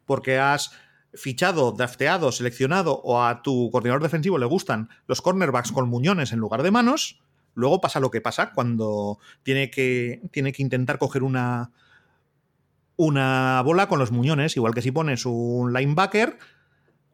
[0.05, 0.71] porque has
[1.13, 6.39] fichado, drafteado, seleccionado o a tu coordinador defensivo le gustan los cornerbacks con muñones en
[6.39, 7.21] lugar de manos,
[7.53, 11.71] luego pasa lo que pasa cuando tiene que, tiene que intentar coger una,
[12.95, 16.37] una bola con los muñones, igual que si pones un linebacker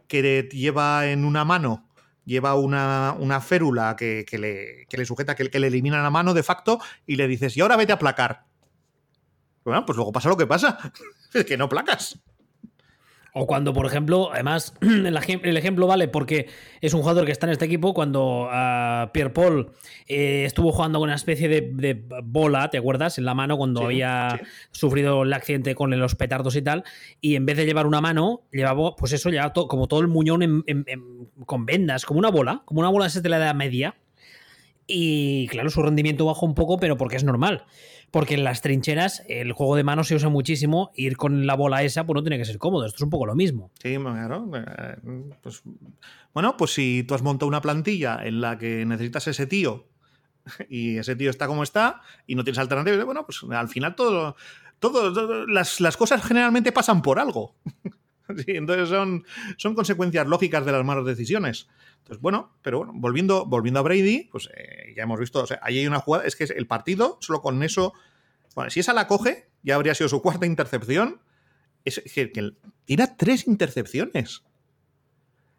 [0.07, 1.87] que lleva en una mano,
[2.25, 6.43] lleva una, una férula que, le, le, sujeta, que, que, le elimina la mano de
[6.43, 8.45] facto y le dices, y ahora vete a placar.
[9.63, 10.77] Bueno, pues luego pasa lo que pasa,
[11.33, 12.19] es que no placas.
[13.33, 16.47] O cuando, por ejemplo, además, el, ejemplo vale porque
[16.81, 17.93] es un jugador que está en este equipo.
[17.93, 19.71] Cuando uh, Pierre Paul
[20.07, 23.17] eh, estuvo jugando con una especie de, bola, ¿te acuerdas?
[23.17, 24.39] En la mano cuando había
[24.71, 26.83] sufrido el accidente con los petardos y tal.
[27.21, 30.63] Y en vez de llevar una mano, llevaba, pues eso, llevaba como todo el muñón
[31.45, 33.95] con vendas, como una bola, como una bola de la edad media.
[34.91, 37.65] Y claro, su rendimiento bajó un poco, pero porque es normal
[38.11, 40.91] porque en las trincheras el juego de manos se usa muchísimo.
[40.95, 42.85] Ir con la bola esa, pues no tiene que ser cómodo.
[42.85, 43.71] Esto es un poco lo mismo.
[43.81, 44.49] Sí, claro.
[44.55, 44.95] Eh,
[45.41, 45.61] pues,
[46.33, 49.87] bueno, pues si tú has montado una plantilla en la que necesitas ese tío
[50.69, 54.35] y ese tío está como está y no tienes alternativa, bueno, pues al final todo,
[54.79, 57.55] todo, las, cosas generalmente pasan por algo.
[58.47, 59.25] Entonces son,
[59.57, 61.67] son consecuencias lógicas de las malas decisiones.
[61.99, 65.59] Entonces, bueno, pero bueno, volviendo, volviendo a Brady, pues eh, ya hemos visto, o sea,
[65.61, 67.93] ahí hay una jugada, es que el partido, solo con eso,
[68.55, 71.21] bueno, si esa la coge, ya habría sido su cuarta intercepción.
[71.85, 72.31] Es que,
[72.85, 74.43] tira tres intercepciones.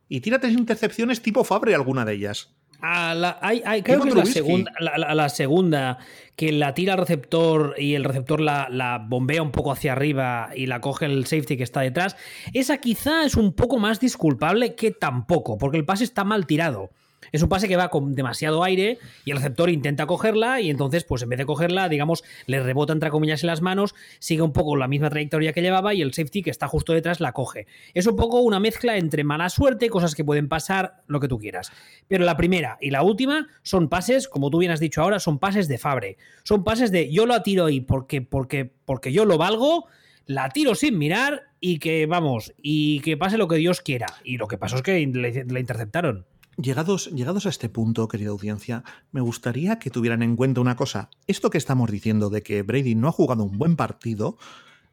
[0.08, 2.54] Y tira tres intercepciones tipo Fabre alguna de ellas.
[2.82, 5.98] A la, hay, creo que es la segunda, la, segunda,
[6.36, 10.66] que la tira el receptor y el receptor la, bombea un poco hacia arriba y
[10.66, 12.16] la coge el safety que está detrás.
[12.54, 16.90] Esa quizá es un poco más disculpable que tampoco, porque el pase está mal tirado.
[17.32, 21.04] Es un pase que va con demasiado aire y el receptor intenta cogerla y entonces,
[21.04, 24.52] pues en vez de cogerla, digamos, le rebota entre comillas en las manos, sigue un
[24.52, 27.66] poco la misma trayectoria que llevaba y el safety que está justo detrás la coge.
[27.94, 31.38] Es un poco una mezcla entre mala suerte, cosas que pueden pasar, lo que tú
[31.38, 31.72] quieras.
[32.08, 35.38] Pero la primera y la última son pases, como tú bien has dicho ahora, son
[35.38, 36.16] pases de Fabre.
[36.42, 39.86] Son pases de yo lo atiro ahí porque, porque, porque yo lo valgo
[40.26, 44.06] la tiro sin mirar y que, vamos, y que pase lo que Dios quiera.
[44.22, 46.24] Y lo que pasó es que la interceptaron.
[46.60, 51.08] Llegados, llegados a este punto, querida audiencia, me gustaría que tuvieran en cuenta una cosa.
[51.26, 54.36] Esto que estamos diciendo de que Brady no ha jugado un buen partido,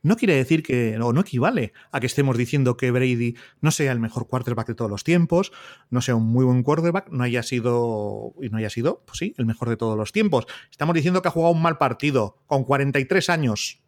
[0.02, 3.92] no quiere decir que, o no equivale a que estemos diciendo que Brady no sea
[3.92, 5.52] el mejor quarterback de todos los tiempos,
[5.90, 9.36] no sea un muy buen quarterback, no haya sido, y no haya sido, pues sí,
[9.38, 10.48] el mejor de todos los tiempos.
[10.72, 13.82] Estamos diciendo que ha jugado un mal partido, con 43 años.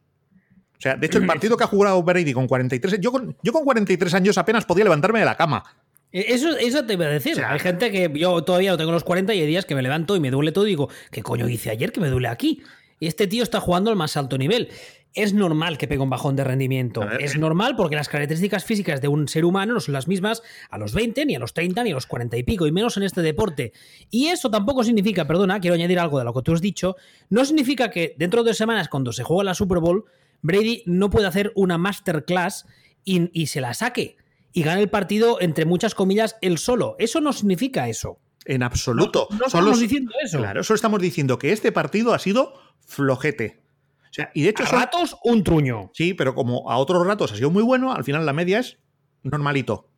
[0.78, 3.54] O sea, de hecho, el partido que ha jugado Brady con 43, yo con, yo
[3.54, 5.64] con 43 años apenas podía levantarme de la cama.
[6.12, 7.42] Eh, eso, eso te iba a decir.
[7.44, 10.16] hay gente que yo todavía no tengo los 40 y hay días que me levanto
[10.16, 12.62] y me duele todo y digo, ¿qué coño hice ayer que me duele aquí?
[13.00, 14.70] Y este tío está jugando al más alto nivel.
[15.16, 17.02] Es normal que pegue un bajón de rendimiento.
[17.20, 17.40] es eh.
[17.40, 20.94] normal porque las características físicas de un ser humano no son las mismas a los
[20.94, 23.22] 20, ni a los 30, ni a los 40 y pico, y menos en este
[23.22, 23.74] deporte.
[24.12, 26.96] Y eso tampoco significa, perdona, quiero añadir algo de lo que tú has dicho,
[27.30, 30.06] no significa que dentro de dos semanas, cuando se juega la Super Bowl,
[30.42, 32.68] Brady no puede hacer una masterclass
[33.04, 34.19] y, y se la saque
[34.54, 36.96] y gana el partido, entre muchas comillas, él solo.
[37.00, 38.20] Eso no significa eso.
[38.46, 39.28] En absoluto.
[39.32, 40.40] No, estamos diciendo eso.
[40.40, 42.54] Claro, solo estamos diciendo que este partido ha sido
[42.86, 43.62] flojete.
[44.10, 44.64] O sea, y de hecho.
[44.64, 45.92] A ratos, un truño.
[45.94, 48.80] Sí, pero como a otros ratos ha sido muy bueno, al final la media es
[49.22, 49.90] normalito.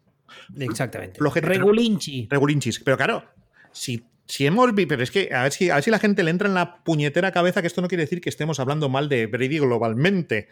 [0.57, 1.17] Exactamente.
[1.19, 1.47] Flojete.
[1.47, 2.27] Regulinchi.
[2.29, 2.81] Regulinchis.
[2.81, 3.23] Pero claro,
[3.71, 4.71] si, si hemos.
[4.73, 6.83] Pero es que a ver, si, a ver si la gente le entra en la
[6.83, 10.49] puñetera cabeza que esto no quiere decir que estemos hablando mal de Brady globalmente.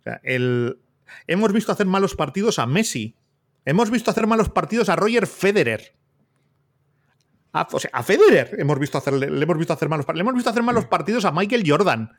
[0.00, 0.78] O sea, el,
[1.26, 3.16] hemos visto hacer malos partidos a Messi
[3.64, 5.94] Hemos visto hacer malos partidos a Roger Federer.
[7.52, 10.34] A, o sea, a Federer hemos visto hacerle, le hemos visto hacer malos Le hemos
[10.34, 12.10] visto hacer malos partidos a Michael Jordan.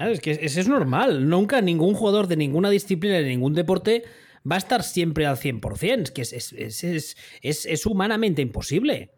[0.00, 1.28] es que eso es normal.
[1.28, 4.04] Nunca ningún jugador de ninguna disciplina, de ningún deporte,
[4.50, 6.02] va a estar siempre al 100%.
[6.02, 7.16] Es que es,
[7.66, 9.12] es, humanamente imposible.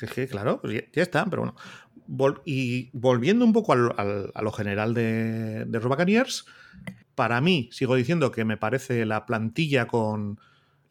[0.00, 1.54] Es que, claro, pues ya, está, pero
[2.08, 2.42] bueno.
[2.44, 6.44] y volviendo un poco a lo general de, de los
[7.14, 10.38] para mí, sigo diciendo que me parece la plantilla con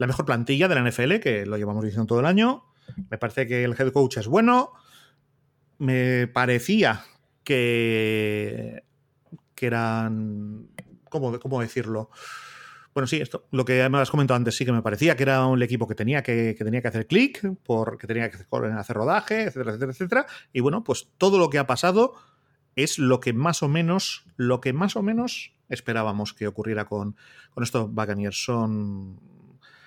[0.02, 2.64] la mejor plantilla de la NFL, que lo llevamos diciendo todo el año.
[3.12, 4.72] Me parece que el head coach es bueno.
[5.78, 7.06] Me parecía
[7.44, 8.84] que,
[9.54, 10.70] que eran.
[11.08, 12.10] ¿cómo, ¿Cómo decirlo?
[12.96, 15.46] Bueno, sí, esto, lo que me has comentado antes, sí que me parecía que era
[15.46, 19.70] un equipo que tenía que, tenía que hacer clic, que tenía que hacer rodaje, etcétera,
[19.70, 20.26] etcétera, etcétera.
[20.52, 22.16] Y bueno, pues todo lo que ha pasado
[22.76, 27.16] es lo que más o menos, lo que más o menos esperábamos que ocurriera con,
[27.52, 28.44] con estos Buccaneers.
[28.44, 29.20] Son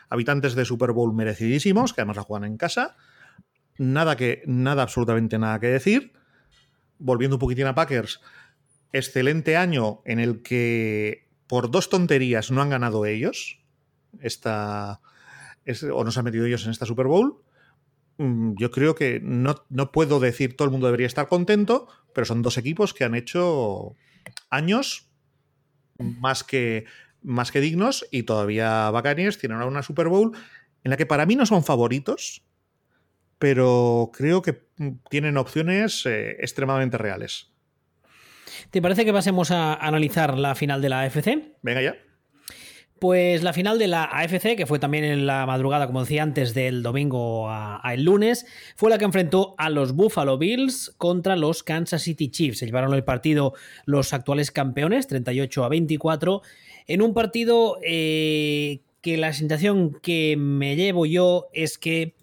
[0.08, 2.96] habitantes de Super Bowl merecidísimos, que además la juegan en casa.
[3.78, 6.12] Nada que, nada, absolutamente nada que decir.
[6.98, 8.20] Volviendo un poquitín a Packers,
[8.92, 13.60] excelente año en el que por dos tonterías no han ganado ellos.
[14.20, 15.00] Esta,
[15.92, 17.42] o no se han metido ellos en esta Super Bowl.
[18.18, 22.24] Mm, yo creo que no, no puedo decir todo el mundo debería estar contento, pero
[22.24, 23.96] son dos equipos que han hecho
[24.50, 25.10] años
[25.98, 26.84] más que
[27.24, 30.36] más que dignos y todavía Buccaneers tienen ahora una Super Bowl
[30.84, 32.42] en la que para mí no son favoritos,
[33.38, 34.62] pero creo que
[35.10, 37.50] tienen opciones eh, extremadamente reales.
[38.70, 41.56] ¿Te parece que pasemos a analizar la final de la AFC?
[41.62, 41.96] Venga ya.
[43.00, 46.54] Pues la final de la AFC, que fue también en la madrugada, como decía antes,
[46.54, 51.62] del domingo a, el lunes, fue la que enfrentó a los Buffalo Bills contra los
[51.62, 52.58] Kansas City Chiefs.
[52.58, 53.52] Se llevaron el partido
[53.84, 56.42] los actuales campeones, 38 a 24,
[56.86, 62.14] en un partido eh, que la sensación que me llevo yo es que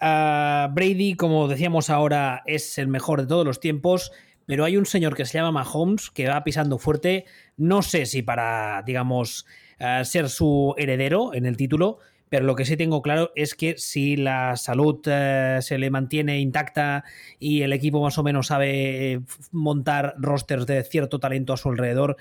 [0.00, 4.12] ah, Brady, como decíamos ahora, es el mejor de todos los tiempos,
[4.46, 7.24] pero hay un señor que se llama Mahomes que va pisando fuerte,
[7.56, 9.46] no sé si para, digamos,
[9.78, 11.98] ah, ser su heredero en el título,
[12.32, 16.40] pero lo que sí tengo claro es que si la salud eh, se le mantiene
[16.40, 17.04] intacta
[17.38, 22.16] y el equipo más o menos sabe montar rosters de cierto talento a su alrededor,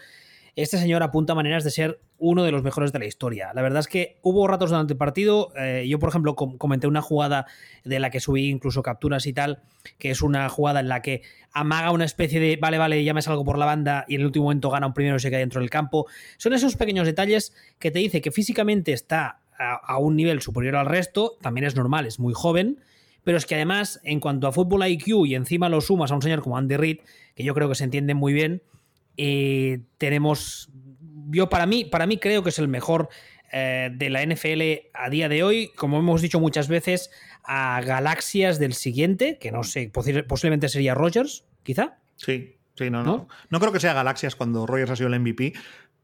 [0.55, 3.51] este señor apunta maneras de ser uno de los mejores de la historia.
[3.53, 7.01] La verdad es que hubo ratos durante el partido, eh, yo por ejemplo comenté una
[7.01, 7.47] jugada
[7.83, 9.63] de la que subí incluso capturas y tal,
[9.97, 13.21] que es una jugada en la que amaga una especie de, vale, vale, ya me
[13.21, 15.39] salgo por la banda y en el último momento gana un primero y se queda
[15.39, 16.05] dentro del campo.
[16.37, 20.87] Son esos pequeños detalles que te dice que físicamente está a, un nivel superior al
[20.87, 22.79] resto, también es normal, es muy joven,
[23.23, 26.21] pero es que además, en cuanto a fútbol IQ y encima lo sumas a un
[26.21, 26.99] señor como Andy Reid,
[27.35, 28.63] que yo creo que se entiende muy bien,
[29.97, 30.69] tenemos,
[31.29, 33.09] yo para mí, para mí creo que es el mejor
[33.53, 37.11] eh, de la NFL a día de hoy, como hemos dicho muchas veces,
[37.43, 41.97] a galaxias del siguiente, que no sé, posiblemente sería Rogers, quizá.
[42.15, 43.27] Sí, sí, no, no.
[43.49, 45.51] No, creo que sea galaxias cuando Rogers ha sido el MVP,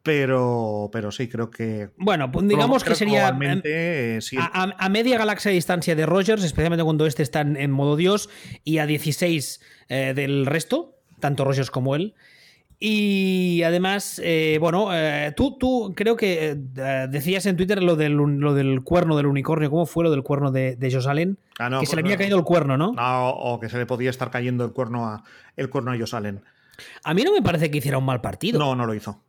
[0.03, 1.89] pero, pero sí, creo que.
[1.95, 7.05] Bueno, pues digamos que sería eh, a, media galaxia de distancia de Rogers, especialmente cuando
[7.05, 8.29] este está en, modo Dios,
[8.65, 12.13] y a 16 eh, del resto, tanto Rogers como él.
[12.79, 18.13] Y además, eh, bueno, eh, tú, tú creo que eh, decías en Twitter lo del,
[18.13, 19.71] lo del cuerno del unicornio.
[19.71, 21.39] ¿Cómo fue lo del cuerno de, de Josh Allen?
[21.57, 22.93] Ah, que se le había caído el cuerno, ¿no?
[22.93, 25.23] No, o que se le podía estar cayendo el cuerno a,
[25.55, 26.43] el cuerno a Josh Allen.
[27.03, 28.59] A mí no me parece que hiciera un mal partido.
[28.59, 29.23] No, no lo hizo.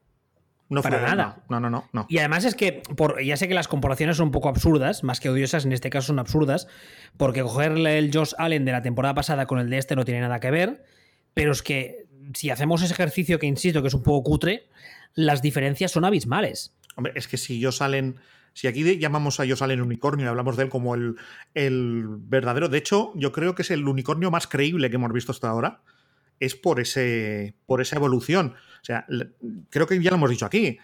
[0.69, 1.39] No Para nada.
[1.49, 4.27] No, no, no, no, Y además es que, por, ya sé que las comparaciones son
[4.27, 6.69] un poco absurdas, más que odiosas, en este caso son absurdas,
[7.17, 10.21] porque cogerle el Josh Allen de la temporada pasada con el de este no tiene
[10.21, 10.85] nada que ver,
[11.33, 14.69] pero es que si hacemos ese ejercicio que insisto que es un poco cutre,
[15.15, 16.75] las diferencias son abismales.
[16.97, 18.17] Hombre, es que si ellos salen.
[18.55, 21.15] Si aquí llamamos a ellos salen unicornio y hablamos de él como el,
[21.55, 22.69] el, verdadero.
[22.69, 25.83] De hecho, yo creo que es el unicornio más creíble que hemos visto hasta ahora.
[26.41, 28.55] Es por, ese, por esa evolución.
[28.81, 29.07] O sea,
[29.71, 30.79] creo que ya lo hemos dicho aquí.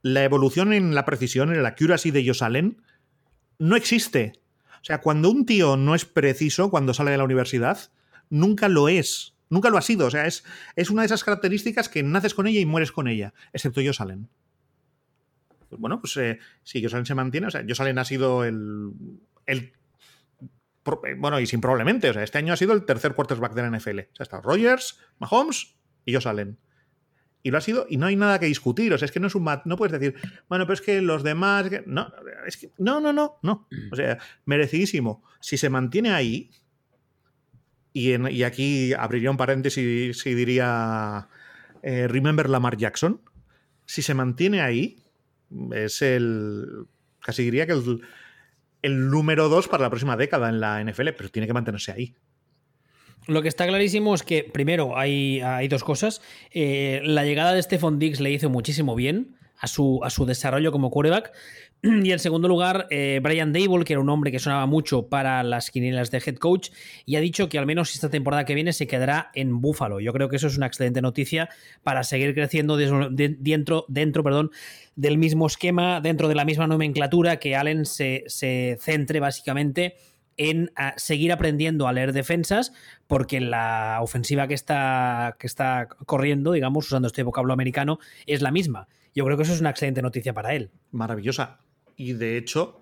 [0.00, 2.80] La evolución en la precisión, en la accuracy de ellos salen,
[3.58, 4.40] no existe.
[4.80, 7.90] O sea, cuando un tío no es preciso cuando sale de la universidad,
[8.30, 9.34] nunca lo es.
[9.50, 10.06] Nunca lo ha sido.
[10.06, 10.44] O sea, es,
[10.76, 13.34] es una de esas características que naces con ella y mueres con ella.
[13.52, 14.28] Excepto yo salen.
[15.70, 18.92] Bueno, pues eh, si Josalen se mantiene, o sea, Josalen ha sido el,
[19.46, 19.72] el
[21.04, 23.62] eh, bueno, y sin probablemente, o sea, este año ha sido el tercer quarterback de
[23.62, 23.98] la NFL.
[23.98, 26.58] O sea, está Rogers, Mahomes y Josalen.
[27.42, 28.92] Y lo ha sido, y no hay nada que discutir.
[28.92, 30.14] O sea, es que no es un no puedes decir,
[30.48, 31.70] bueno, pero es que los demás.
[31.86, 32.12] No,
[32.46, 32.72] es que.
[32.76, 33.66] No, no, no, no.
[33.90, 35.24] O sea, merecidísimo.
[35.40, 36.50] Si se mantiene ahí,
[37.92, 41.28] y, aquí abriría un paréntesis y diría
[41.82, 43.20] eh, Remember Lamar Jackson.
[43.86, 45.02] Si se mantiene ahí,
[45.72, 46.86] es el.
[47.20, 48.02] casi diría que el,
[48.82, 52.14] el número dos para la próxima década en la NFL, pero tiene que mantenerse ahí.
[53.26, 56.22] Lo que está clarísimo es que, primero, hay, hay dos cosas.
[56.52, 60.72] Eh, la llegada de Stephon Diggs le hizo muchísimo bien a su, a su desarrollo
[60.72, 61.32] como quarterback.
[62.04, 65.42] Y en segundo lugar, eh, Brian Dable, que era un hombre que sonaba mucho para
[65.42, 66.70] las quinielas de head coach,
[67.06, 70.00] y ha dicho que al menos esta temporada que viene se quedará en Buffalo.
[70.00, 71.48] Yo creo que eso es una excelente noticia
[71.82, 74.50] para seguir creciendo dentro, dentro perdón,
[74.94, 79.96] del mismo esquema, dentro de la misma nomenclatura, que Allen se, se centre básicamente
[80.36, 82.72] en seguir aprendiendo a leer defensas,
[83.06, 88.50] porque la ofensiva que está, que está corriendo, digamos, usando este vocablo americano, es la
[88.50, 88.88] misma.
[89.14, 90.70] Yo creo que eso es una excelente noticia para él.
[90.92, 91.60] Maravillosa.
[92.00, 92.80] Y de hecho,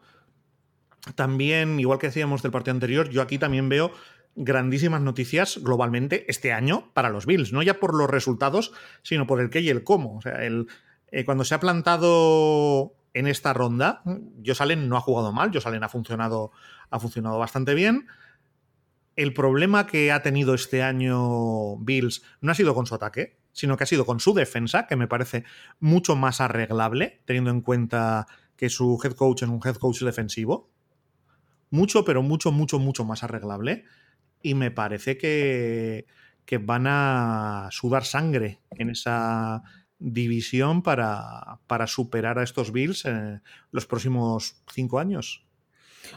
[1.16, 3.90] también, igual que decíamos del partido anterior, yo aquí también veo
[4.36, 8.70] grandísimas noticias globalmente este año para los Bills, no ya por los resultados,
[9.02, 10.18] sino por el qué y el cómo.
[10.18, 10.68] O sea, el,
[11.10, 14.04] eh, cuando se ha plantado en esta ronda,
[14.46, 16.52] Josalen no ha jugado mal, Josalen ha funcionado,
[16.88, 18.06] ha funcionado bastante bien.
[19.16, 23.76] El problema que ha tenido este año Bills no ha sido con su ataque, sino
[23.76, 25.42] que ha sido con su defensa, que me parece
[25.80, 28.28] mucho más arreglable, teniendo en cuenta
[28.58, 30.68] que su head coach es un head coach defensivo.
[31.70, 33.84] Mucho, pero mucho, mucho, mucho más arreglable.
[34.42, 36.06] Y me parece que,
[36.44, 39.62] que van a sudar sangre en esa
[40.00, 45.48] división para, para superar a estos Bills en los próximos cinco años.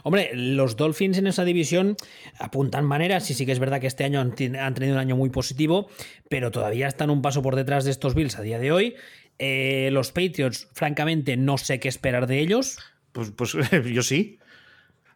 [0.02, 1.96] Hombre, los Dolphins en esa división
[2.38, 5.30] apuntan maneras y sí que es verdad que este año han, tenido un año muy
[5.30, 5.88] positivo,
[6.28, 8.94] pero todavía están un paso por detrás de estos Bills a día de hoy
[9.38, 12.78] eh, los Patriots, francamente, no sé qué esperar de ellos.
[13.12, 13.52] Pues, pues
[13.92, 14.38] yo sí.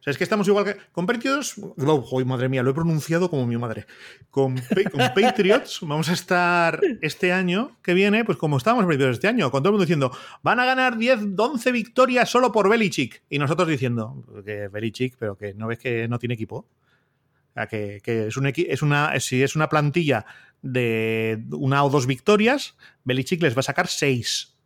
[0.00, 0.76] O sea, es que estamos igual que.
[0.92, 1.54] Con Patriots.
[1.58, 3.86] Oh, madre mía, lo he pronunciado como mi madre.
[4.30, 4.54] Con,
[5.14, 9.62] Patriots vamos a estar este año que viene, pues como estábamos principios este año, con
[9.62, 13.22] todo el mundo diciendo, van a ganar 10, 11 victorias solo por Belichick.
[13.28, 16.56] Y nosotros diciendo, que Belichick, pero que no ves que no tiene equipo.
[16.56, 19.18] O sea, que, es, un, es una.
[19.18, 20.26] Si es una plantilla
[20.62, 24.56] de una o dos victorias, Belichick les va a sacar seis.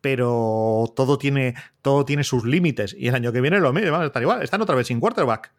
[0.00, 2.94] Pero todo tiene, todo tiene sus límites.
[2.96, 4.42] Y el año que viene lo mismo, van a estar igual.
[4.42, 5.52] Están otra vez sin quarterback.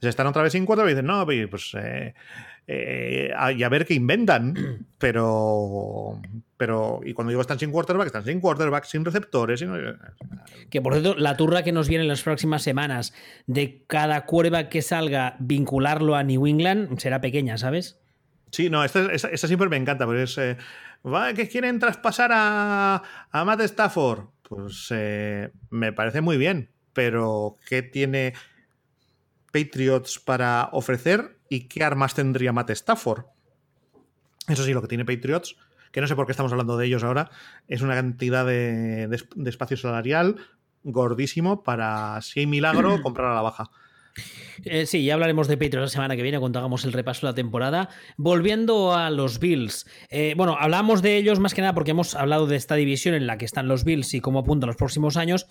[0.00, 2.14] Se están otra vez sin quarterback dicen, no, pues eh,
[2.70, 4.86] eh, y a ver qué inventan.
[4.98, 6.20] Pero,
[6.56, 9.64] pero, y cuando digo están sin quarterback, están sin quarterback, sin receptores.
[10.70, 13.14] Que por cierto, la turra que nos viene en las próximas semanas
[13.46, 18.00] de cada quarterback que salga, vincularlo a New England, será pequeña, ¿sabes?
[18.50, 20.36] Sí, no, esta, siempre me encanta, pero es.
[20.36, 20.56] Eh,
[21.36, 24.24] que quieren traspasar a, a Matt Stafford.
[24.42, 28.32] Pues eh, me parece muy bien, pero ¿qué tiene
[29.52, 33.24] Patriots para ofrecer y qué armas tendría Matt Stafford?
[34.48, 35.56] Eso sí, lo que tiene Patriots
[35.92, 37.30] que no sé por qué estamos hablando de ellos ahora,
[37.66, 40.36] es una cantidad de, de espacio salarial
[40.84, 43.70] gordísimo para, si hay milagro, comprar a la baja.
[44.64, 47.30] Eh, sí, ya hablaremos de Patriots la semana que viene cuando hagamos el repaso de
[47.30, 47.88] la temporada.
[48.16, 49.86] Volviendo a los Bills.
[50.10, 53.28] Eh, bueno, hablamos de ellos más que nada porque hemos hablado de esta división en
[53.28, 55.46] la que están los Bills y cómo apuntan los próximos años.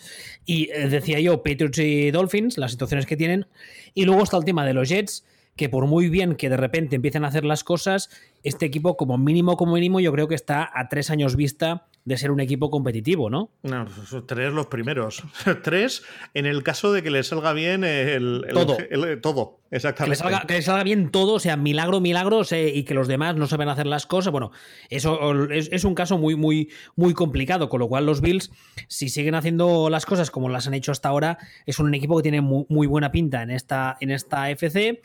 [0.45, 3.47] Y eh, decía yo, Patriots y Dolphins, las situaciones que tienen.
[3.93, 5.23] Y luego está el tema de los Jets
[5.57, 8.09] que por muy bien que de repente empiecen a hacer las cosas,
[8.43, 12.17] este equipo como mínimo, como mínimo, yo creo que está a tres años vista de
[12.17, 13.49] ser un equipo competitivo, ¿no?
[13.63, 13.85] No,
[14.25, 15.23] tres los primeros.
[15.63, 16.03] tres
[16.33, 18.77] en el caso de que le salga bien el, todo.
[19.21, 20.23] todo, exactamente.
[20.47, 23.67] Que le, salga, bien todo, o sea, milagro, milagros, y que los demás no saben
[23.67, 24.31] hacer las cosas.
[24.31, 24.51] Bueno,
[24.89, 28.51] eso es, un caso muy, muy, muy complicado, con lo cual los Bills,
[28.87, 32.23] si siguen haciendo las cosas como las han hecho hasta ahora, es un equipo que
[32.23, 35.01] tiene muy, muy buena pinta en esta, en esta FC.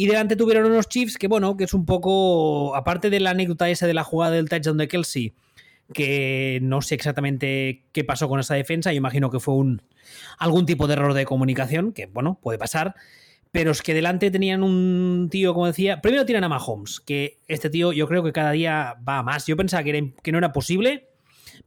[0.00, 3.68] Y delante tuvieron unos Chiefs que, bueno, que es un poco, aparte de la anécdota
[3.68, 5.34] esa de la jugada del touchdown de Kelsey,
[5.92, 9.82] que no sé exactamente qué pasó con esa defensa, yo imagino que fue un
[10.38, 12.94] algún tipo de error de comunicación, que bueno, puede pasar,
[13.50, 17.68] pero es que delante tenían un tío, como decía, primero tiran a Mahomes, que este
[17.68, 21.08] tío yo creo que cada día va más, yo pensaba que, que no era posible,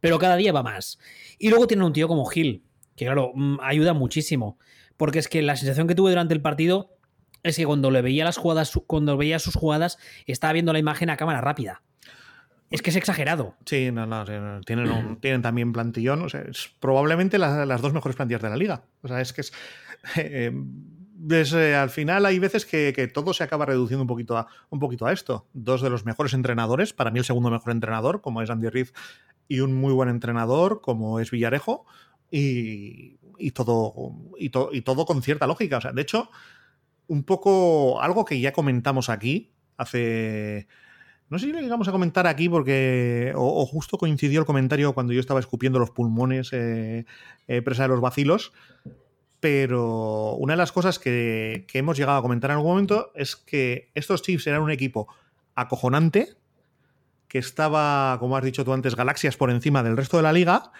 [0.00, 0.98] pero cada día va más.
[1.38, 2.62] Y luego tienen un tío como Gil,
[2.96, 4.58] que claro, mm, ayuda muchísimo,
[4.96, 6.91] porque es que la sensación que tuve durante el partido
[7.42, 11.10] es que cuando le veía las jugadas, cuando veía sus jugadas, estaba viendo la imagen
[11.10, 11.82] a cámara rápida.
[12.72, 13.54] Es que es exagerado.
[13.66, 14.24] Sí, no, no,
[14.62, 16.22] tienen, tienen también plantillón.
[16.22, 18.84] O sea, es probablemente las dos mejores plantillas de la liga.
[19.02, 19.52] O sea, es que es.
[21.30, 25.06] Eh, al final hay veces que, todo se acaba reduciendo un poquito, a, un poquito
[25.06, 25.46] a esto.
[25.52, 28.88] Dos de los mejores entrenadores, para mí el segundo mejor entrenador, como es Andy Reid,
[29.46, 31.86] y un muy buen entrenador, como es Villarejo,
[32.28, 33.18] y,
[33.54, 35.76] todo, y, y todo con cierta lógica.
[35.76, 36.28] O sea, de hecho,
[37.12, 40.66] un poco algo que ya comentamos aquí hace...
[41.28, 43.34] No sé si lo llegamos a comentar aquí porque...
[43.36, 47.04] O, justo coincidió el comentario cuando yo estaba escupiendo los pulmones eh,
[47.48, 48.54] eh, presa de los vacilos.
[49.40, 53.36] Pero una de las cosas que, que hemos llegado a comentar en algún momento es
[53.36, 55.08] que estos Chiefs eran un equipo
[55.54, 56.36] acojonante,
[57.28, 60.72] que estaba, como has dicho tú antes, galaxias por encima del resto de la liga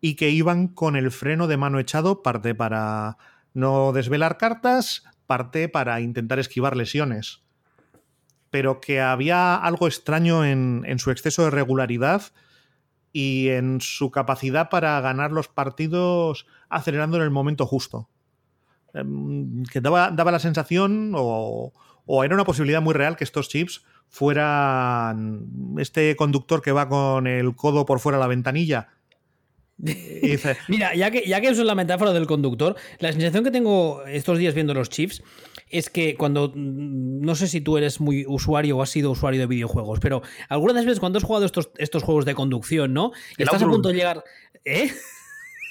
[0.00, 3.18] y que iban con el freno de mano echado, parte para
[3.54, 7.44] no desvelar cartas, parte para intentar esquivar lesiones.
[8.50, 12.22] Pero que había algo extraño en, su exceso de regularidad
[13.12, 18.08] y en su capacidad para ganar los partidos acelerando en el momento justo.
[18.92, 21.72] Em, que daba, daba la sensación, o,
[22.06, 27.28] o, era una posibilidad muy real, que estos chips fueran este conductor que va con
[27.28, 28.88] el codo por fuera de la ventanilla
[30.68, 34.04] Mira, ya que, ya que eso es la metáfora del conductor, la sensación que tengo
[34.06, 35.22] estos días viendo los chips
[35.70, 36.52] es que cuando.
[36.54, 40.22] Mm, no sé si tú eres muy usuario o has sido usuario de videojuegos, pero
[40.48, 43.12] algunas veces cuando has jugado estos, estos juegos de conducción, ¿no?
[43.38, 44.24] estás a punto de llegar.
[44.64, 44.90] ¿Eh?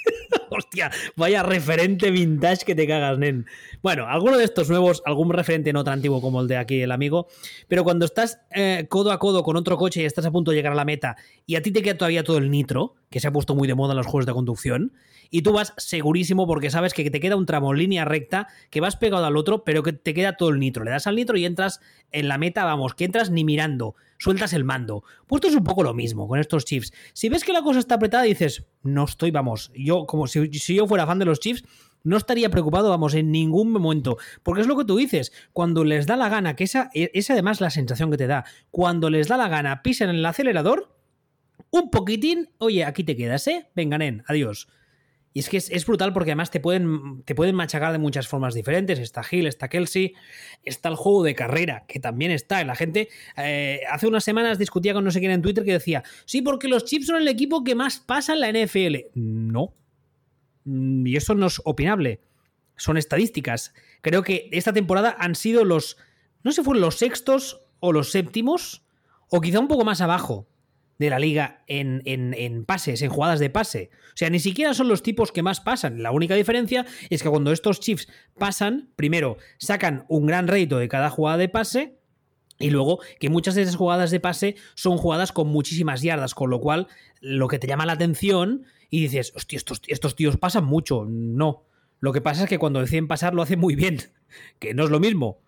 [0.50, 3.46] Hostia, vaya referente vintage que te cagas, nen.
[3.82, 6.92] Bueno, alguno de estos nuevos, algún referente no tan antiguo como el de aquí el
[6.92, 7.28] amigo,
[7.68, 10.58] pero cuando estás eh, codo a codo con otro coche y estás a punto de
[10.58, 13.28] llegar a la meta y a ti te queda todavía todo el nitro, que se
[13.28, 14.94] ha puesto muy de moda en los juegos de conducción,
[15.32, 18.96] y tú vas segurísimo porque sabes que te queda un tramo línea recta, que vas
[18.96, 20.84] pegado al otro, pero que te queda todo el nitro.
[20.84, 21.82] Le das al nitro y entras
[22.12, 25.04] en la meta, vamos, que entras ni mirando, sueltas el mando.
[25.26, 26.94] Pues esto es un poco lo mismo con estos chips.
[27.14, 30.86] Si ves que la cosa está apretada, dices, no estoy, vamos, yo como si, yo
[30.86, 31.64] fuera fan de los chips,
[32.04, 34.18] no estaría preocupado, vamos, en ningún momento.
[34.44, 37.60] Porque es lo que tú dices, cuando les da la gana, que esa es además
[37.60, 40.96] la sensación que te da, cuando les da la gana, pisan en el acelerador,
[41.72, 43.70] un poquitín, oye, aquí te quedas, ¿eh?
[43.76, 44.68] Venga, nen, adiós.
[45.40, 49.00] Es que es, brutal porque además te pueden, te pueden machacar de muchas formas diferentes.
[49.00, 50.14] Está Hill, está Kelsey,
[50.64, 52.64] está el juego de carrera, que también está.
[52.64, 56.04] La gente eh, hace unas semanas discutía con no sé quién en Twitter que decía,
[56.26, 58.96] sí, porque los Chips son el equipo que más pasa en la NFL.
[59.16, 59.74] No.
[60.66, 62.22] Y eso no es opinable.
[62.76, 63.74] Son estadísticas.
[64.02, 65.98] Creo que esta temporada han sido los,
[66.44, 68.84] no sé fueron los sextos o los séptimos,
[69.30, 70.48] o quizá un poco más abajo
[71.00, 73.90] de la liga en, en, pases, en jugadas de pase.
[74.10, 76.04] O sea, ni siquiera son los tipos que más pasan.
[76.04, 80.90] La única diferencia es que cuando estos Chiefs pasan, primero sacan un gran rédito de
[80.90, 81.96] cada jugada de pase.
[82.60, 86.50] Y luego que muchas de esas jugadas de pase son jugadas con muchísimas yardas, con
[86.50, 86.88] lo cual
[87.22, 91.06] lo que te llama la atención y dices, hostia, estos, estos tíos pasan mucho.
[91.08, 91.64] No.
[92.02, 94.00] Lo que pasa es que cuando deciden pasar lo hacen muy bien,
[94.60, 95.40] que no es lo mismo.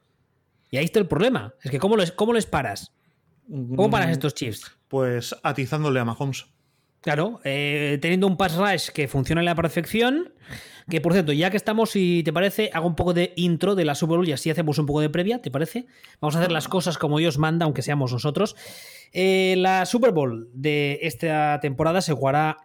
[0.69, 1.53] Y ahí está el problema.
[1.61, 2.93] Es que ¿cómo les, cómo les paras?
[3.49, 4.77] ¿Cómo paras mm, estos Chiefs?
[4.91, 6.47] Pues atizándole a Mahomes.
[6.99, 10.33] Claro, eh, teniendo un pass rush que funciona a la perfección.
[10.89, 13.85] Que por cierto, ya que estamos, si te parece, hago un poco de intro de
[13.85, 15.87] la Super Bowl y así hacemos un poco de previa, ¿te parece?
[16.19, 18.57] Vamos a hacer las cosas como Dios manda, aunque seamos nosotros.
[19.13, 22.57] Eh, la Super Bowl de esta temporada se jugará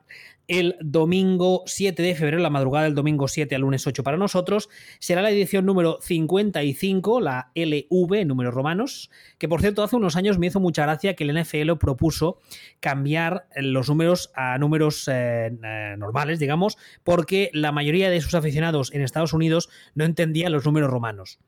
[0.49, 4.69] el domingo 7 de febrero, la madrugada del domingo 7 al lunes 8 para nosotros.
[4.99, 10.39] Será la edición número 55, la LV, números romanos, que por cierto hace unos años
[10.39, 12.39] me hizo mucha gracia que el NFL propuso
[12.81, 18.93] cambiar los números a números eh, eh, normales, digamos, porque la mayoría de sus aficionados
[18.95, 21.39] en Estados Unidos no entendían los números romanos.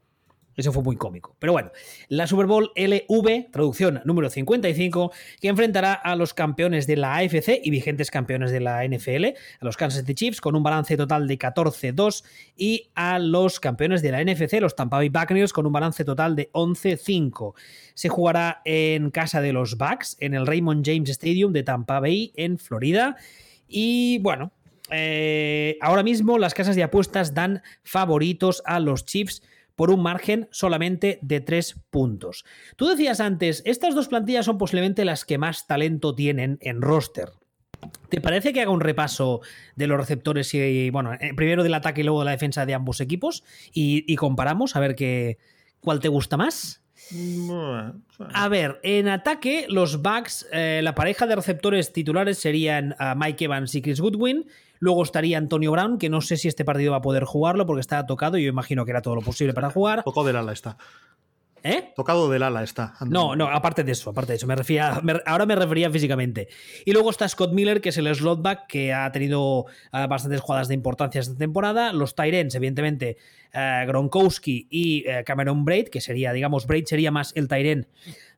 [0.58, 1.36] Eso fue muy cómico.
[1.38, 1.70] Pero bueno,
[2.08, 7.60] la Super Bowl LV, traducción número 55, que enfrentará a los campeones de la AFC
[7.62, 9.26] y vigentes campeones de la NFL,
[9.60, 12.24] a los Kansas City Chiefs, con un balance total de 14-2,
[12.56, 16.34] y a los campeones de la NFC, los Tampa Bay Buccaneers, con un balance total
[16.34, 17.54] de 11-5.
[17.94, 22.32] Se jugará en casa de los Bucks, en el Raymond James Stadium de Tampa Bay,
[22.34, 23.14] en Florida.
[23.68, 24.50] Y bueno,
[24.90, 29.42] eh, ahora mismo las casas de apuestas dan favoritos a los Chiefs
[29.78, 32.44] por un margen solamente de tres puntos.
[32.74, 37.30] Tú decías antes, estas dos plantillas son posiblemente las que más talento tienen en roster.
[38.08, 39.40] ¿Te parece que haga un repaso
[39.76, 42.74] de los receptores y, bueno, eh, primero del ataque y luego de la defensa de
[42.74, 45.38] ambos equipos y, comparamos a ver qué,
[45.78, 46.82] cuál te gusta más?
[48.34, 53.44] A ver, en ataque, los Bucks, eh, la pareja de receptores titulares serían ah, Mike
[53.44, 54.48] Evans y Chris Goodwin.
[54.80, 57.80] Luego estaría Antonio Brown, que no sé si este partido va a poder jugarlo porque
[57.80, 60.02] está tocado y yo imagino que era todo lo posible para jugar.
[60.04, 60.76] Tocado del ala está.
[61.64, 61.92] ¿Eh?
[61.96, 62.94] Tocado del ala está.
[63.06, 66.48] No, no, aparte de eso, aparte de eso, me refería, ahora me refería físicamente.
[66.84, 70.68] Y luego está Scott Miller, que es el slotback, que ha tenido ah, bastantes jugadas
[70.68, 71.92] de importancia esta temporada.
[71.92, 73.16] Los Tyrens, evidentemente,
[73.52, 77.88] ah, Gronkowski y eh, Cameron Braid, que sería, digamos, Braid sería más el Tyren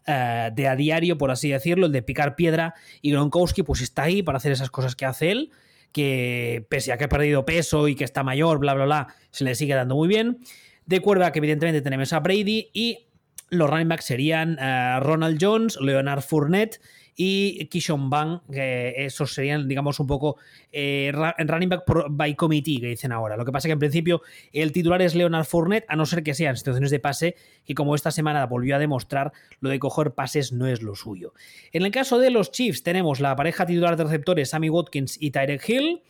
[0.06, 2.74] de a diario, por así decirlo, el de picar piedra.
[3.00, 5.52] Y Gronkowski, pues está ahí para hacer esas cosas que hace él
[5.92, 9.44] que pese a que ha perdido peso y que está mayor, bla, bla, bla, se
[9.44, 10.38] le sigue dando muy bien.
[10.86, 11.00] De
[11.32, 13.06] que evidentemente tenemos a Brady y
[13.50, 16.80] los running backs serían eh, Ronald Jones, Leonard Fournette
[17.16, 20.36] y Kishon Bang, que esos serían, digamos, un poco
[20.72, 23.36] eh, running back by committee, que dicen ahora.
[23.36, 26.22] Lo que pasa es que en principio el titular es Leonard Fournette, a no ser
[26.22, 27.36] que sean situaciones de pase,
[27.66, 31.34] y como esta semana volvió a demostrar, lo de coger pases no es lo suyo.
[31.72, 35.30] En el caso de los Chiefs, tenemos la pareja titular de receptores Sammy Watkins y
[35.30, 36.02] Tyrek Hill.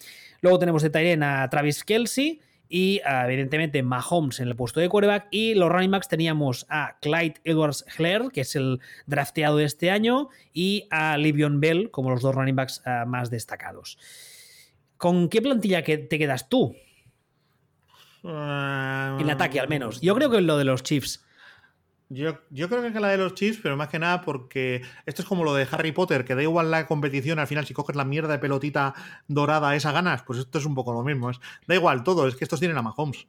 [0.42, 2.40] Luego tenemos de Tyren a Travis Kelsey
[2.72, 6.98] y ah, evidentemente Mahomes en el puesto de quarterback y los running backs teníamos a
[7.02, 12.10] Clyde Edwards Hler, que es el drafteado de este año, y a Livion Bell como
[12.10, 13.98] los dos running backs ah, más destacados.
[14.96, 16.76] ¿Con qué plantilla te quedas tú?
[18.22, 20.00] en ataque al menos.
[20.02, 21.24] Yo creo que lo de los Chiefs.
[22.12, 25.28] Yo, creo que es la de los Chiefs, pero más que nada porque esto es
[25.28, 28.04] como lo de Harry Potter, que da igual la competición, al final si coges la
[28.04, 28.94] mierda de pelotita
[29.28, 31.30] dorada esa ganas, pues esto es un poco lo mismo.
[31.30, 31.38] Es,
[31.68, 33.28] da igual todo, es que estos tienen a Mahomes.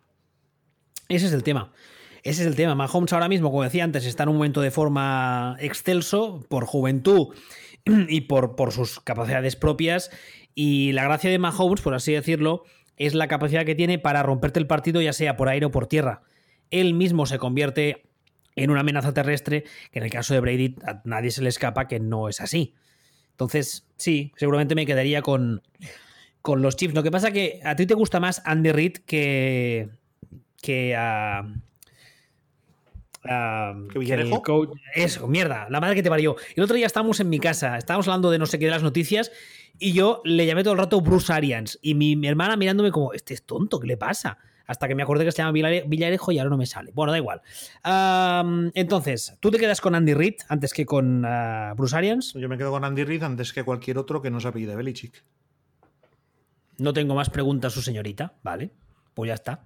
[1.09, 1.71] Ese es el tema.
[2.23, 2.73] Ese es el tema.
[2.73, 7.35] Mahomes ahora mismo, como decía antes, está en un momento de forma excelso por juventud
[7.85, 10.09] y por, por sus capacidades propias.
[10.55, 12.63] Y la gracia de Mahomes, por así decirlo,
[12.97, 15.85] es la capacidad que tiene para romperte el partido, ya sea por aire o por
[15.85, 16.23] tierra.
[16.71, 18.10] Él mismo se convierte
[18.55, 21.87] en una amenaza terrestre, que en el caso de Brady a nadie se le escapa
[21.87, 22.73] que no es así.
[23.31, 25.61] Entonces, sí, seguramente me quedaría con,
[26.41, 26.93] con los Chiefs.
[26.93, 29.89] Lo que pasa que a ti te gusta más Andy Reid que,
[30.61, 31.47] que a...
[34.95, 36.35] eso, mierda, la madre que te parió.
[36.55, 38.83] El otro día estábamos en mi casa, estábamos hablando de no sé qué de las
[38.83, 39.31] noticias
[39.79, 43.13] y yo le llamé todo el rato Bruce Arians y mi, mi hermana mirándome como,
[43.13, 44.37] este es tonto, ¿qué le pasa?
[44.71, 46.91] Hasta que me acordé que se llama Villarejo y ahora no me sale.
[46.93, 47.41] Bueno, da igual.
[48.73, 52.33] entonces, ¿tú te quedas con Andy Reid antes que con ah, Bruce Arians?
[52.33, 55.23] Yo me quedo con Andy Reid antes que cualquier otro que no se apellide Belichick.
[56.77, 58.33] No tengo más preguntas, su señorita.
[58.43, 58.71] Vale,
[59.13, 59.65] pues ya está.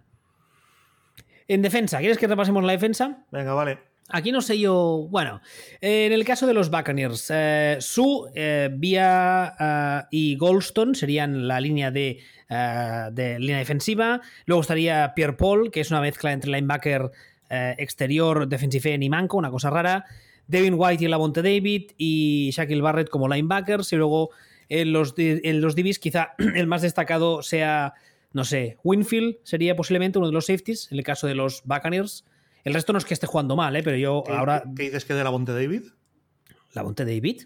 [1.48, 3.26] En defensa, ¿quieres que repasemos la defensa?
[3.32, 3.95] Venga, vale.
[4.10, 5.08] Aquí no sé yo.
[5.10, 5.42] Bueno,
[5.82, 11.60] en el caso de los Buccaneers, eh, Su, eh, Vía eh, y Goldstone serían la
[11.60, 14.22] línea de, de, línea defensiva.
[14.46, 17.12] Luego estaría Pierre Paul, que es una mezcla entre linebacker
[17.50, 20.06] exterior, defensive end y manco, una cosa rara.
[20.48, 23.92] Devin White y Lavonte David y Shaquille Barrett como linebackers.
[23.92, 24.30] Y luego
[24.70, 27.94] en los, en los DBs, quizá el más destacado sea,
[28.34, 32.24] no sé, Winfield sería posiblemente uno de los safeties, en el caso de los Buccaneers.
[32.66, 33.84] El resto no es que esté jugando mal, ¿eh?
[33.84, 34.64] pero yo ahora.
[34.76, 35.84] ¿Qué dices que de la Bonte David?
[36.74, 37.44] ¿La Bonte David?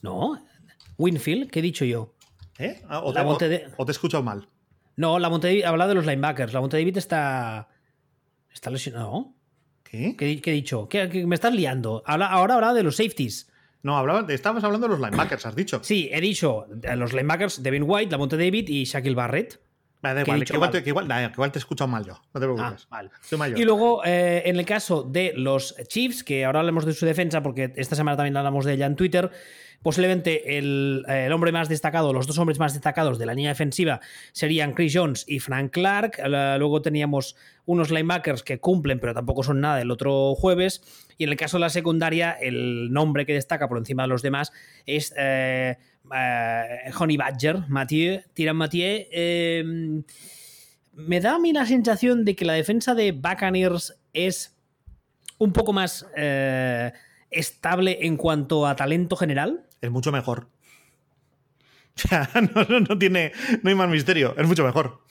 [0.00, 0.40] No.
[0.96, 2.14] Winfield, ¿qué he dicho yo?
[2.58, 2.80] ¿Eh?
[2.88, 4.48] Ah, o, te, he escuchado mal.
[4.96, 6.52] No, la Monte David habla de los linebackers.
[6.52, 7.68] La Monte David está.
[8.52, 9.34] Está lesionado.
[9.82, 10.14] ¿Qué?
[10.16, 10.88] ¿Qué, he dicho?
[10.88, 12.04] ¿Qué, me estás liando?
[12.06, 13.50] ahora habla de los safeties.
[13.82, 15.80] No, hablaba, estabas hablando de los linebackers, has dicho.
[15.82, 16.66] Sí, he dicho
[16.96, 19.60] los linebackers Devin White, Lamonte David y Shaquille Barrett.
[20.02, 22.14] Vale, igual, que, igual, te, que, igual, te he escuchado mal yo.
[22.34, 22.88] No te preocupes.
[22.90, 23.58] Ah, vale.
[23.58, 27.40] Y luego, eh, en el caso de los Chiefs, que ahora hablemos de su defensa,
[27.40, 29.30] porque esta semana también hablamos de ella en Twitter,
[29.82, 34.00] posiblemente el, hombre más destacado, los dos hombres más destacados de la línea defensiva
[34.32, 36.20] serían Chris Jones y Frank Clark.
[36.58, 40.82] Luego teníamos unos linebackers que cumplen, pero tampoco son nada el otro jueves.
[41.18, 44.22] Y en el caso de la secundaria, el nombre que destaca por encima de los
[44.22, 44.52] demás
[44.86, 45.12] es.
[45.16, 45.76] Eh,
[46.14, 49.06] eh, Honey Badger, Mathieu, Tiran Mathieu.
[49.10, 50.02] Em,
[50.94, 54.56] me da a mí la sensación de que la defensa de Buccaneers es
[55.38, 56.92] un poco más eh,
[57.30, 59.64] estable en cuanto a talento general.
[59.82, 60.48] Es mucho mejor.
[62.54, 63.32] no, no, tiene.
[63.62, 64.34] No hay más misterio.
[64.38, 65.02] Es mucho mejor.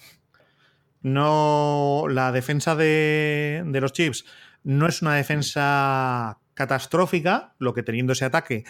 [1.04, 2.06] No.
[2.10, 4.26] La defensa de, de los Chiefs
[4.64, 8.64] no es una defensa catastrófica, lo que teniendo ese ataque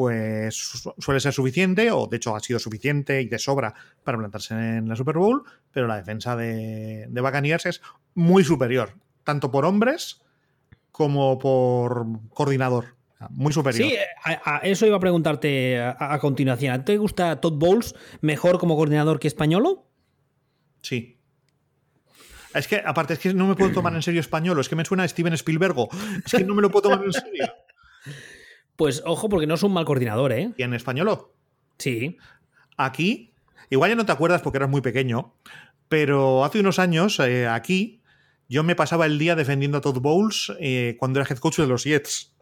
[0.00, 4.54] pues suele ser suficiente, o de hecho ha sido suficiente y de sobra para plantarse
[4.54, 7.82] en la Super Bowl, pero la defensa de, de es
[8.14, 8.94] muy superior,
[9.24, 10.22] tanto por hombres
[10.90, 12.96] como por coordinador.
[13.28, 13.90] Muy superior.
[13.90, 16.84] Sí, a, eso iba a preguntarte a, continuación.
[16.84, 19.86] ¿Te gusta Todd Bowles mejor como coordinador que Españolo?
[20.80, 21.18] Sí.
[22.54, 24.84] Es que, aparte, es que no me puedo tomar en serio Españolo, es que me
[24.84, 25.76] suena a Steven Spielberg.
[26.24, 27.52] Es que no me lo puedo tomar en serio.
[28.76, 30.52] Pues ojo, porque no es un mal coordinador, ¿eh?
[30.56, 31.28] ¿Y en español?
[31.76, 32.16] Sí.
[32.78, 33.34] Aquí,
[33.68, 35.34] igual ya no te acuerdas porque eras muy pequeño,
[35.88, 38.00] pero hace unos años, eh, aquí,
[38.48, 41.66] yo me pasaba el día defendiendo a Todd Bowles eh, cuando era head coach de
[41.66, 42.34] los Jets.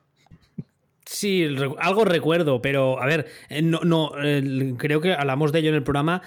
[1.11, 1.49] Sí,
[1.79, 4.13] algo recuerdo, pero a ver, eh, no, no
[4.77, 6.21] creo que hablamos de ello en el programa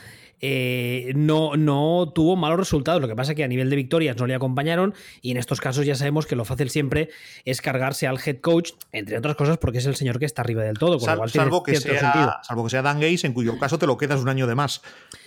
[0.43, 2.99] eh, no, no tuvo malos resultados.
[2.99, 5.61] Lo que pasa es que a nivel de victorias no le acompañaron y en estos
[5.61, 7.09] casos ya sabemos que lo fácil siempre
[7.45, 10.63] es cargarse al head coach, entre otras cosas porque es el señor que está arriba
[10.63, 10.99] del todo.
[10.99, 14.29] salvo, que sea, salvo que sea Dan Gates, en cuyo caso te lo quedas un
[14.29, 14.81] año de más.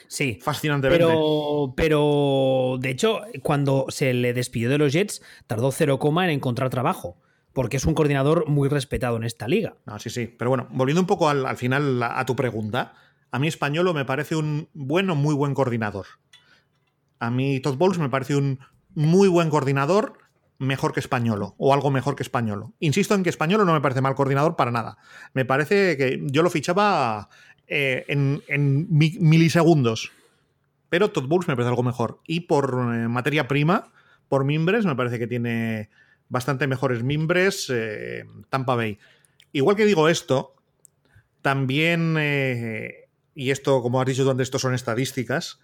[0.08, 0.38] Sí.
[0.42, 1.04] Fascinantemente.
[1.04, 6.30] Pero, pero, de hecho, cuando se le despidió de los Jets, tardó cero coma en
[6.30, 7.16] encontrar trabajo
[7.54, 9.76] porque es un coordinador muy respetado en esta liga.
[9.86, 10.26] No, sí, sí.
[10.26, 12.92] Pero bueno, volviendo un poco al, al final a tu pregunta,
[13.30, 16.06] a mí Españolo me parece un bueno, muy buen coordinador.
[17.18, 18.58] A mí Todd Bowles me parece un
[18.94, 20.18] muy buen coordinador,
[20.58, 22.74] mejor que Españolo, o algo mejor que Españolo.
[22.80, 24.98] Insisto en que Españolo no me parece mal coordinador para nada.
[25.32, 27.28] Me parece que yo lo fichaba
[27.66, 30.12] eh, en, milisegundos.
[30.88, 32.20] Pero Todd Bowles me parece algo mejor.
[32.26, 33.92] Y por eh, materia prima,
[34.28, 35.90] por mimbres, me parece que tiene
[36.28, 38.98] bastante mejores mimbres eh, Tampa Bay.
[39.52, 40.54] Igual que digo esto,
[41.42, 42.16] también
[43.34, 45.60] y esto, como has dicho tú antes, esto son estadísticas,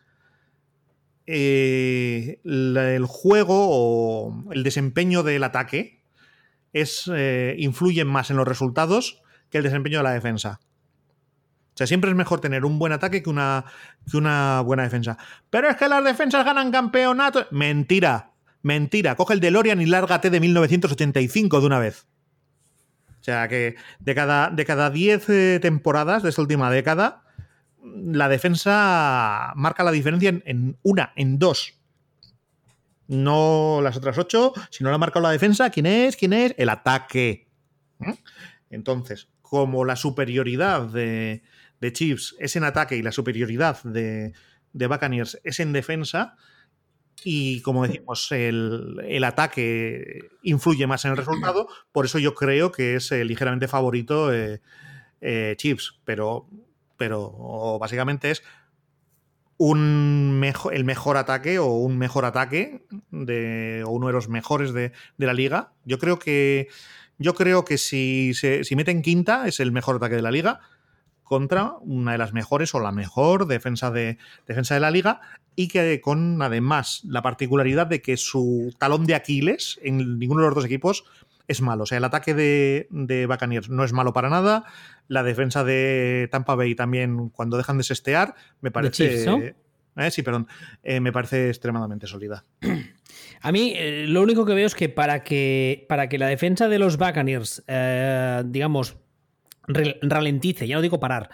[1.27, 6.03] eh, el juego o el desempeño del ataque
[6.73, 10.61] es, eh, influye más en los resultados que el desempeño de la defensa.
[10.61, 13.65] O sea, siempre es mejor tener un buen ataque que una,
[14.11, 15.17] que una buena defensa.
[15.51, 17.47] Pero es que las defensas ganan campeonato.
[17.53, 18.33] Mentira,
[18.63, 19.17] mentira.
[19.17, 22.07] Coge el DeLorean y lárgate de 1985 de una vez.
[23.21, 27.23] O sea, que de cada, de cada 10 eh, temporadas de esta última década,
[27.83, 31.75] la defensa marca la diferencia en, una, en dos.
[33.09, 36.17] No las otras ocho, si no la ha marcado la defensa, ¿quién es?
[36.17, 36.55] ¿Quién es?
[36.57, 37.49] El ataque.
[37.99, 38.13] ¿Mm?
[38.71, 41.43] Entonces, como la superioridad de,
[41.81, 44.33] de, Chiefs es en ataque y la superioridad de,
[44.73, 46.37] de Buccaneers es en defensa,
[47.25, 52.97] y como decimos, el, ataque influye más en el resultado, por eso yo creo que
[52.97, 54.61] es eh, ligeramente favorito eh,
[55.21, 56.49] eh, Chiefs, pero
[56.97, 58.43] pero básicamente es
[59.57, 64.75] un mejor, el mejor ataque o un mejor ataque de, o uno de los mejores
[64.75, 65.73] de, la liga.
[65.87, 66.69] Yo creo que,
[67.19, 70.61] yo creo que si, se, si meten quinta es el mejor ataque de la liga
[71.31, 74.19] contra una de las mejores o la mejor defensa de,
[74.49, 75.21] defensa de la liga
[75.55, 80.49] y que con además la particularidad de que su talón de Aquiles en ninguno de
[80.49, 81.05] los dos equipos
[81.47, 81.85] es malo.
[81.85, 84.65] O sea, el ataque de, de Buccaneers no es malo para nada.
[85.07, 89.23] La defensa de Tampa Bay también, cuando dejan de sestear, me parece.
[89.25, 90.49] Eh, sí, perdón.
[90.83, 92.45] Eh, me parece extremadamente sólida.
[93.41, 96.69] A mí, eh, lo único que veo es que para que, para que la defensa
[96.69, 97.63] de los Buccaneers,
[98.47, 98.97] digamos,
[99.75, 101.31] ralentice, ya no digo parar,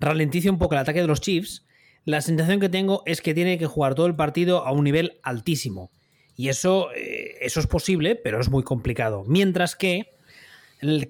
[0.00, 1.66] ralentice un poco el ataque de los Chiefs,
[2.04, 5.20] la sensación que tengo es que tiene que jugar todo el partido a un nivel
[5.22, 5.90] altísimo.
[6.36, 9.24] Y eso, eh, eso es posible, pero es muy complicado.
[9.26, 10.14] Mientras que,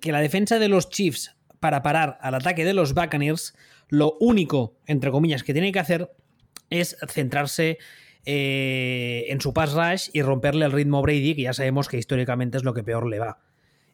[0.00, 3.54] que la defensa de los Chiefs para parar al ataque de los Buccaneers,
[3.88, 6.10] lo único, entre comillas, que tiene que hacer
[6.70, 7.78] es centrarse
[8.24, 11.98] eh, en su pass rush y romperle el ritmo a Brady, que ya sabemos que
[11.98, 13.38] históricamente es lo que peor le va.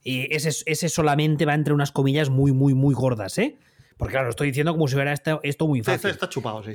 [0.04, 3.56] Y ese, ese solamente va entre unas comillas muy, muy, muy gordas, ¿eh?
[3.96, 6.10] Porque claro, estoy diciendo como si fuera esto, esto muy fácil.
[6.10, 6.72] Está, está, chupado, sí.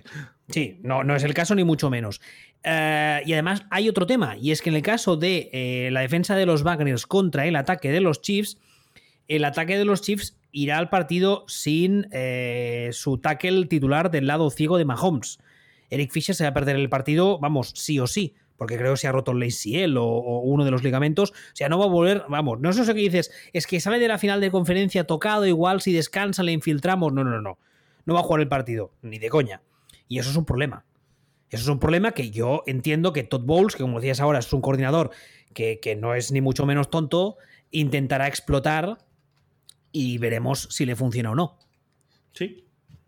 [0.49, 2.21] Sí, no, no es el caso ni mucho menos.
[2.65, 5.99] Uh, y además hay otro tema, y es que en el caso de eh, la
[5.99, 8.57] defensa de los Buccaneers contra el ataque de los Chiefs,
[9.27, 14.49] el ataque de los Chiefs irá al partido sin eh, su tackle titular del lado
[14.49, 15.39] ciego de Mahomes.
[15.89, 18.97] Eric Fisher se va a perder el partido, vamos, sí o sí porque creo que
[18.97, 21.31] se ha roto el ACL o, o, uno de los ligamentos.
[21.31, 23.97] O sea, no va a volver, vamos, no es eso que dices, es que sale
[23.97, 27.13] de la final de conferencia tocado, igual si descansa le infiltramos.
[27.13, 27.57] No, no, no.
[28.05, 29.61] No va a jugar el partido, ni de coña.
[30.09, 30.85] Y eso es un problema.
[31.49, 34.51] Eso es un problema que yo entiendo que Todd Bowles, que como decías ahora es
[34.51, 35.11] un coordinador
[35.53, 37.37] que, que no es ni mucho menos tonto,
[37.71, 38.97] intentará explotar
[39.91, 41.57] y veremos si le funciona o no.
[42.33, 42.65] Sí,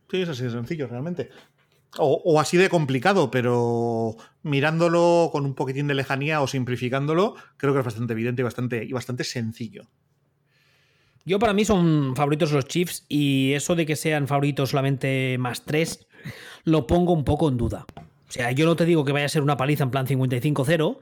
[0.10, 1.30] sí, es así de sencillo, realmente.
[1.98, 7.80] O, así de complicado, pero mirándolo con un poquitín de lejanía o simplificándolo, creo que
[7.80, 9.89] es bastante evidente y bastante, y bastante sencillo.
[11.26, 15.66] Yo para mí son favoritos los Chiefs y eso de que sean favoritos solamente más
[15.66, 16.08] 3
[16.64, 17.86] lo pongo un poco en duda.
[17.96, 21.00] O sea, yo no te digo que vaya a ser una paliza en plan 55-0,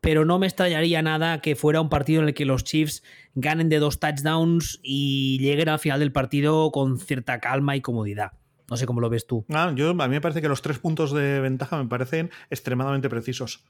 [0.00, 3.02] pero no me extrañaría nada que fuera un partido en el que los Chiefs
[3.34, 8.32] ganen de dos touchdowns y lleguen al final del partido con cierta calma y comodidad.
[8.68, 9.44] No sé cómo lo ves tú.
[9.52, 13.08] Ah, yo, a mí me parece que los tres puntos de ventaja me parecen extremadamente
[13.08, 13.64] precisos.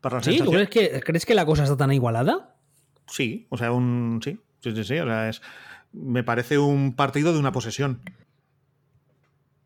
[0.00, 0.38] Para la ¿Sí?
[0.38, 2.56] ¿Tú crees que, crees que la cosa está tan igualada?
[3.06, 4.20] Sí, o sea, un.
[4.22, 4.98] Sí, sí, sí, sí.
[4.98, 5.40] O sea, es.
[5.92, 8.00] Me parece un partido de una posesión.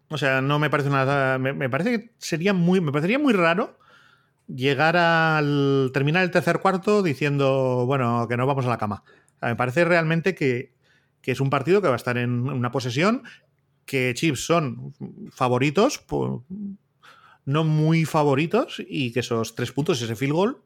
[0.09, 1.39] O sea, no me parece nada.
[1.39, 2.81] Me, me parece que sería muy.
[2.81, 3.79] Me parecería muy raro
[4.47, 5.91] llegar al.
[5.93, 9.03] terminar el tercer cuarto diciendo, bueno, que no vamos a la cama.
[9.37, 10.75] O sea, me parece realmente que,
[11.21, 13.25] que es un partido que va a estar en una posesión
[13.87, 14.95] que Chips son
[15.31, 16.33] favoritos, pues,
[17.45, 20.59] no muy favoritos, y que esos tres puntos, ese field goal,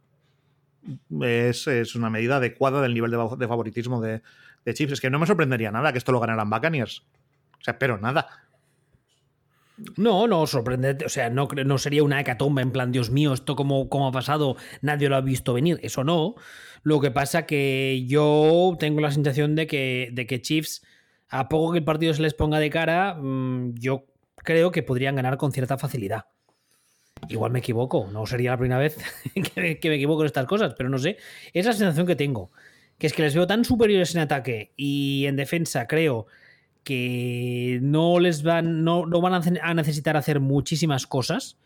[1.21, 4.23] es, una medida adecuada del nivel de, favoritismo de,
[4.73, 4.93] Chips.
[4.93, 7.03] Es que no me sorprendería nada que esto lo ganaran Buccaneers.
[7.59, 8.29] O sea, pero nada.
[9.97, 11.07] No, no, sorprendente.
[11.07, 14.57] O sea, no, sería una hecatombe en plan, Dios mío, esto como, como ha pasado,
[14.83, 15.79] nadie lo ha visto venir.
[15.83, 16.35] Eso no.
[16.83, 20.83] Lo que pasa que yo tengo la sensación de que, de que Chiefs
[21.29, 24.07] a poco que el partido se les ponga de cara, mmm, yo
[24.37, 26.27] creo que podrían ganar con cierta facilidad.
[27.29, 28.97] Igual me equivoco, no sería la primera vez
[29.35, 31.19] que, que me equivoco en estas cosas, pero no sé.
[31.53, 32.51] Es la sensación que tengo.
[32.99, 36.27] Que es que les veo tan superiores en ataque y en defensa creo
[36.89, 41.59] que no les van, no, no van a necesitar hacer muchísimas cosas.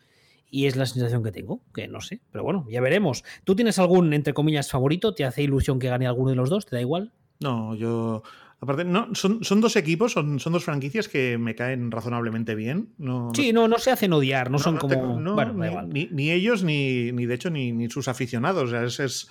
[0.51, 3.25] Y es la sensación que tengo, que no sé, pero bueno, ya veremos.
[3.45, 5.15] ¿Tú tienes algún, entre comillas, favorito?
[5.15, 6.67] ¿Te hace ilusión que gane alguno de los dos?
[6.67, 7.13] ¿Te da igual?
[7.41, 8.23] No, yo
[8.63, 12.91] Aparte, no, son, son dos equipos, son, son, dos franquicias que me caen razonablemente bien.
[12.97, 15.21] No, sí, no, no se hacen odiar, no, son como.
[15.35, 18.63] Bueno, ni, ni, ni, ellos, ni, ni de hecho, ni, ni sus aficionados.
[18.63, 19.29] O sea, es, es,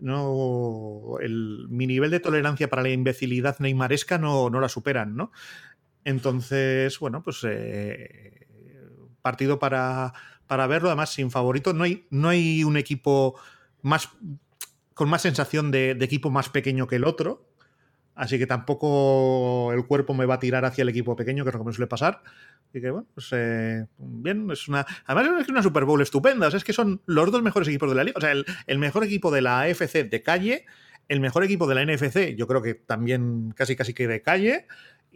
[0.00, 5.32] no, el, mi nivel de tolerancia para la imbecilidad neymaresca no, no la superan, ¿no?
[6.04, 8.48] Entonces, bueno, pues eh,
[9.22, 10.12] partido para,
[10.46, 11.72] para verlo, además sin favorito.
[11.72, 13.34] No hay, no hay un equipo
[13.80, 14.10] más
[14.92, 17.53] con más sensación de, de equipo más pequeño que el otro
[18.14, 21.54] Así que tampoco el cuerpo me va a tirar hacia el equipo pequeño, que es
[21.54, 22.22] lo que me suele pasar.
[22.72, 24.86] Y que bueno, pues eh, bien, es una.
[25.06, 26.46] Además, es una Super Bowl estupenda.
[26.46, 28.16] O sea, es que son los dos mejores equipos de la liga.
[28.16, 30.64] O sea, el, el, mejor equipo de la AFC de calle,
[31.08, 34.66] el mejor equipo de la NFC, yo creo que también casi casi que de calle.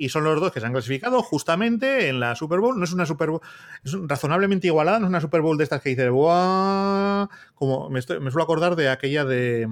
[0.01, 2.79] Y son los dos que se han clasificado justamente en la Super Bowl.
[2.79, 3.41] No es una Super Bowl,
[3.83, 7.27] es razonablemente igualada, no es una Super Bowl de estas que dices, ¡buah!
[7.55, 9.69] Como me, estoy, me suelo acordar de aquella de,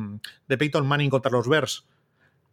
[0.49, 1.87] de Peyton Manning contra los Bears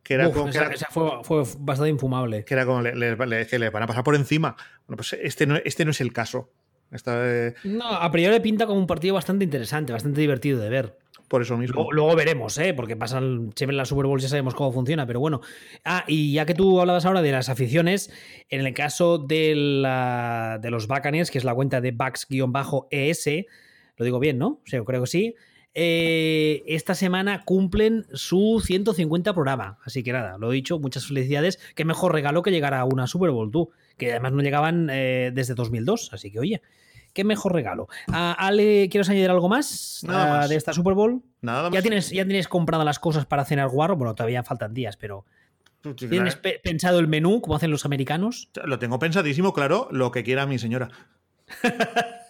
[0.04, 2.44] que era, Uf, como, esa, que era, esa fue, fue, bastante infumable.
[2.44, 4.56] Que era como le, le, le, que le, van a pasar por encima.
[4.86, 6.52] Bueno, pues este no, este no es el caso.
[6.92, 7.56] Esta, eh...
[7.64, 11.00] No, a priori pinta como un partido bastante interesante, bastante divertido de ver.
[11.30, 11.76] Por eso mismo.
[11.76, 12.74] Luego, luego veremos, ¿eh?
[12.76, 15.42] porque pasan siempre la Super Bowl, ya sabemos cómo funciona, pero bueno.
[15.84, 18.12] Ah, y ya que tú hablabas ahora de las aficiones,
[18.50, 23.46] en el caso de, la, de los Buccaneers, que es la cuenta de Bucks-ES,
[23.98, 24.48] lo digo bien, ¿no?
[24.48, 25.36] O sea, yo creo que sí
[25.76, 29.80] eh, esta semana cumplen su 150 programa.
[29.84, 31.60] Así que nada, lo he dicho, muchas felicidades.
[31.76, 35.32] Qué mejor regalo que llegar a una Super Bowl, tú, que además no llegaban eh,
[35.34, 36.12] desde 2002.
[36.14, 36.62] Así que oye,
[37.14, 37.84] qué mejor regalo.
[38.08, 40.50] Uh, Ale, ¿quieres añadir algo más, Nada uh, más.
[40.50, 41.24] de esta Super Bowl?
[41.42, 43.96] Nada ¿Ya tienes, ¿Ya tienes compradas las cosas para cenar guarro?
[43.96, 45.26] Bueno, todavía faltan días, pero.
[45.98, 48.50] ¿Tienes pe pensado el menú, como hacen los americanos?
[48.64, 50.90] Lo tengo pensadísimo, claro, lo que quiera mi señora.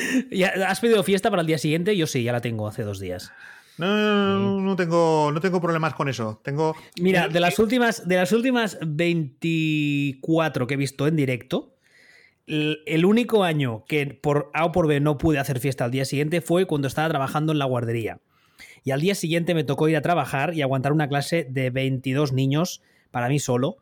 [0.30, 1.96] ¿Ya ¿Has pedido fiesta para el día siguiente?
[1.96, 3.32] Yo sí, ya la tengo hace dos días.
[3.78, 3.86] No,
[4.38, 6.40] no, no, tengo, no tengo problemas con eso.
[6.44, 6.76] Tengo.
[7.00, 11.74] Mira, de las últimas, de las últimas 24 que he visto en directo,
[12.46, 15.90] el, el único año que por A o por B no pude hacer fiesta al
[15.90, 18.20] día siguiente fue cuando estaba trabajando en la guardería.
[18.84, 22.32] y al día siguiente me tocó ir a trabajar y aguantar una clase de 22
[22.32, 23.78] niños para mí solo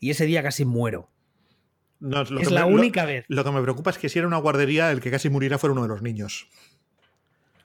[0.00, 1.10] y ese día casi muero.
[2.40, 3.24] Es la única vez.
[3.28, 5.72] Lo que me preocupa es que si era una guardería, el que casi muriera fuera
[5.72, 6.48] uno de los niños.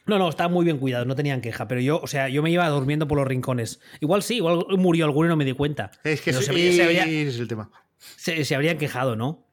[0.06, 2.50] No, no, estaba muy bien cuidado, no tenían queja, pero yo, o sea, yo me
[2.50, 3.80] iba durmiendo por los rincones.
[4.00, 5.92] Igual sí, igual murió alguno y no me di cuenta.
[6.04, 7.70] Es que sí, se- se habría- es el tema.
[7.98, 9.48] Se, se habrían quejado, ¿no?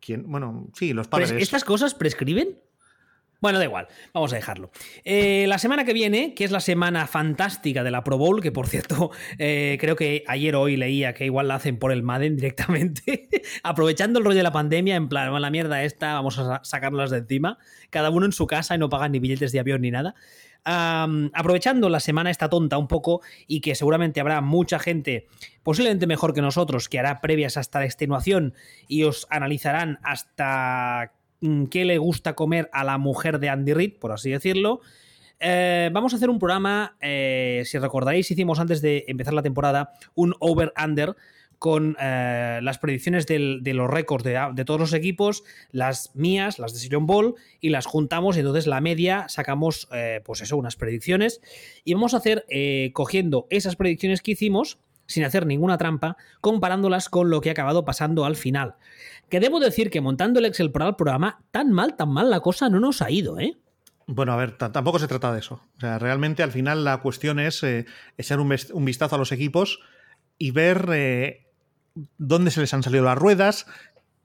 [0.00, 0.24] ¿Quién?
[0.30, 1.42] Bueno, sí, los Pero padres.
[1.42, 2.58] ¿Estas cosas prescriben?
[3.40, 4.70] Bueno, da igual, vamos a dejarlo.
[5.04, 8.50] Eh, la semana que viene, que es la semana fantástica de la Pro Bowl, que
[8.50, 12.02] por cierto, eh, creo que ayer o hoy leía que igual la hacen por el
[12.02, 13.28] Madden directamente,
[13.62, 16.60] aprovechando el rollo de la pandemia, en plan, "Bueno, la mierda esta, vamos a sa-
[16.64, 17.58] sacarlas de encima,
[17.90, 20.16] cada uno en su casa y no pagan ni billetes de avión ni nada.
[20.64, 25.26] Aprovechando la semana esta tonta un poco y que seguramente habrá mucha gente,
[25.62, 28.52] posiblemente mejor que nosotros, que hará previas hasta la extenuación
[28.86, 31.12] y os analizarán hasta
[31.70, 34.80] qué le gusta comer a la mujer de Andy Reid, por así decirlo.
[35.40, 39.92] Eh, vamos a hacer un programa, eh, si recordaréis, hicimos antes de empezar la temporada
[40.14, 41.14] un over-under
[41.58, 46.78] con eh, las predicciones de los récords de, todos los equipos, las mías, las de
[46.78, 49.88] Sillon Ball, y las juntamos y entonces la media sacamos,
[50.24, 51.40] pues eso, unas predicciones.
[51.82, 52.46] Y vamos a hacer,
[52.92, 54.78] cogiendo esas predicciones que hicimos,
[55.08, 58.76] sin hacer ninguna trampa, comparándolas con lo que ha acabado pasando al final.
[59.28, 62.38] Que debo decir que montando el Excel para el programa, tan mal, tan mal la
[62.40, 63.56] cosa no nos ha ido, ¿eh?
[64.06, 65.60] Bueno, a ver, tampoco se trata de eso.
[65.76, 67.84] O sea, realmente al final la cuestión es eh,
[68.16, 69.80] echar un, un vistazo a los equipos
[70.38, 71.46] y ver eh,
[72.16, 73.66] dónde se les han salido las ruedas,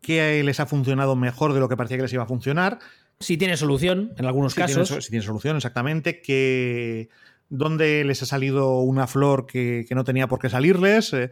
[0.02, 2.80] qué les ha funcionado mejor de lo que parecía que les iba a funcionar.
[3.20, 4.88] Si tiene solución, en algunos si casos.
[4.88, 7.10] so- si tiene solución, exactamente, que
[7.58, 11.14] dónde les ha salido una flor que, que no tenía por qué salirles.
[11.14, 11.30] eh,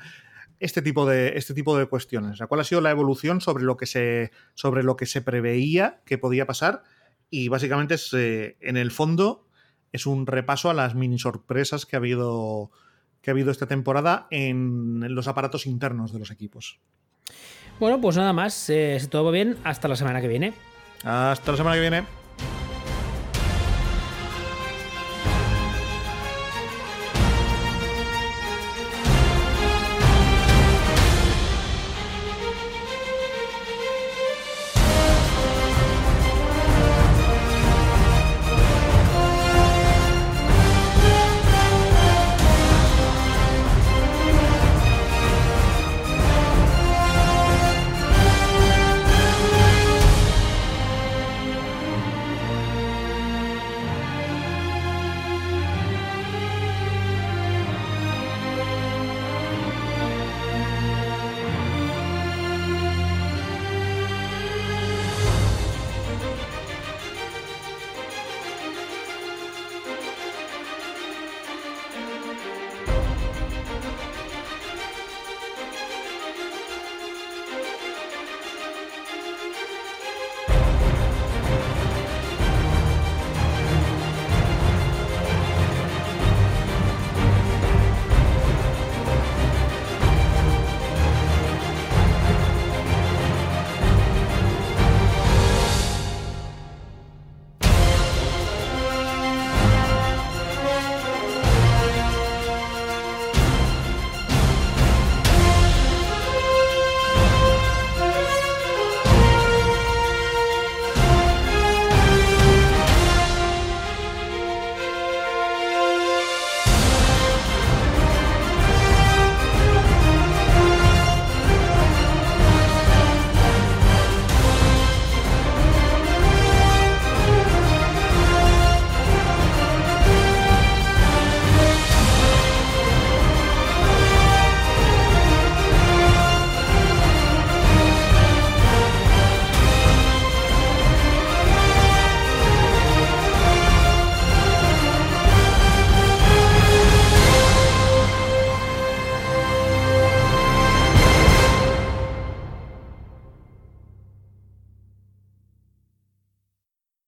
[0.59, 2.39] este tipo de, este tipo de cuestiones.
[2.47, 6.19] ¿Cuál ha sido la evolución sobre lo que se, sobre lo que se preveía que
[6.19, 6.83] podía pasar?
[7.31, 9.47] Y básicamente es, eh, en el fondo,
[9.91, 12.69] es un repaso a las mini sorpresas que ha habido,
[13.23, 16.79] que ha habido esta temporada en, en los aparatos internos de los equipos.
[17.79, 18.69] Bueno, pues nada más.
[18.69, 20.53] eh, si todo va bien, hasta la semana que viene.
[21.03, 22.20] Hasta la semana que viene.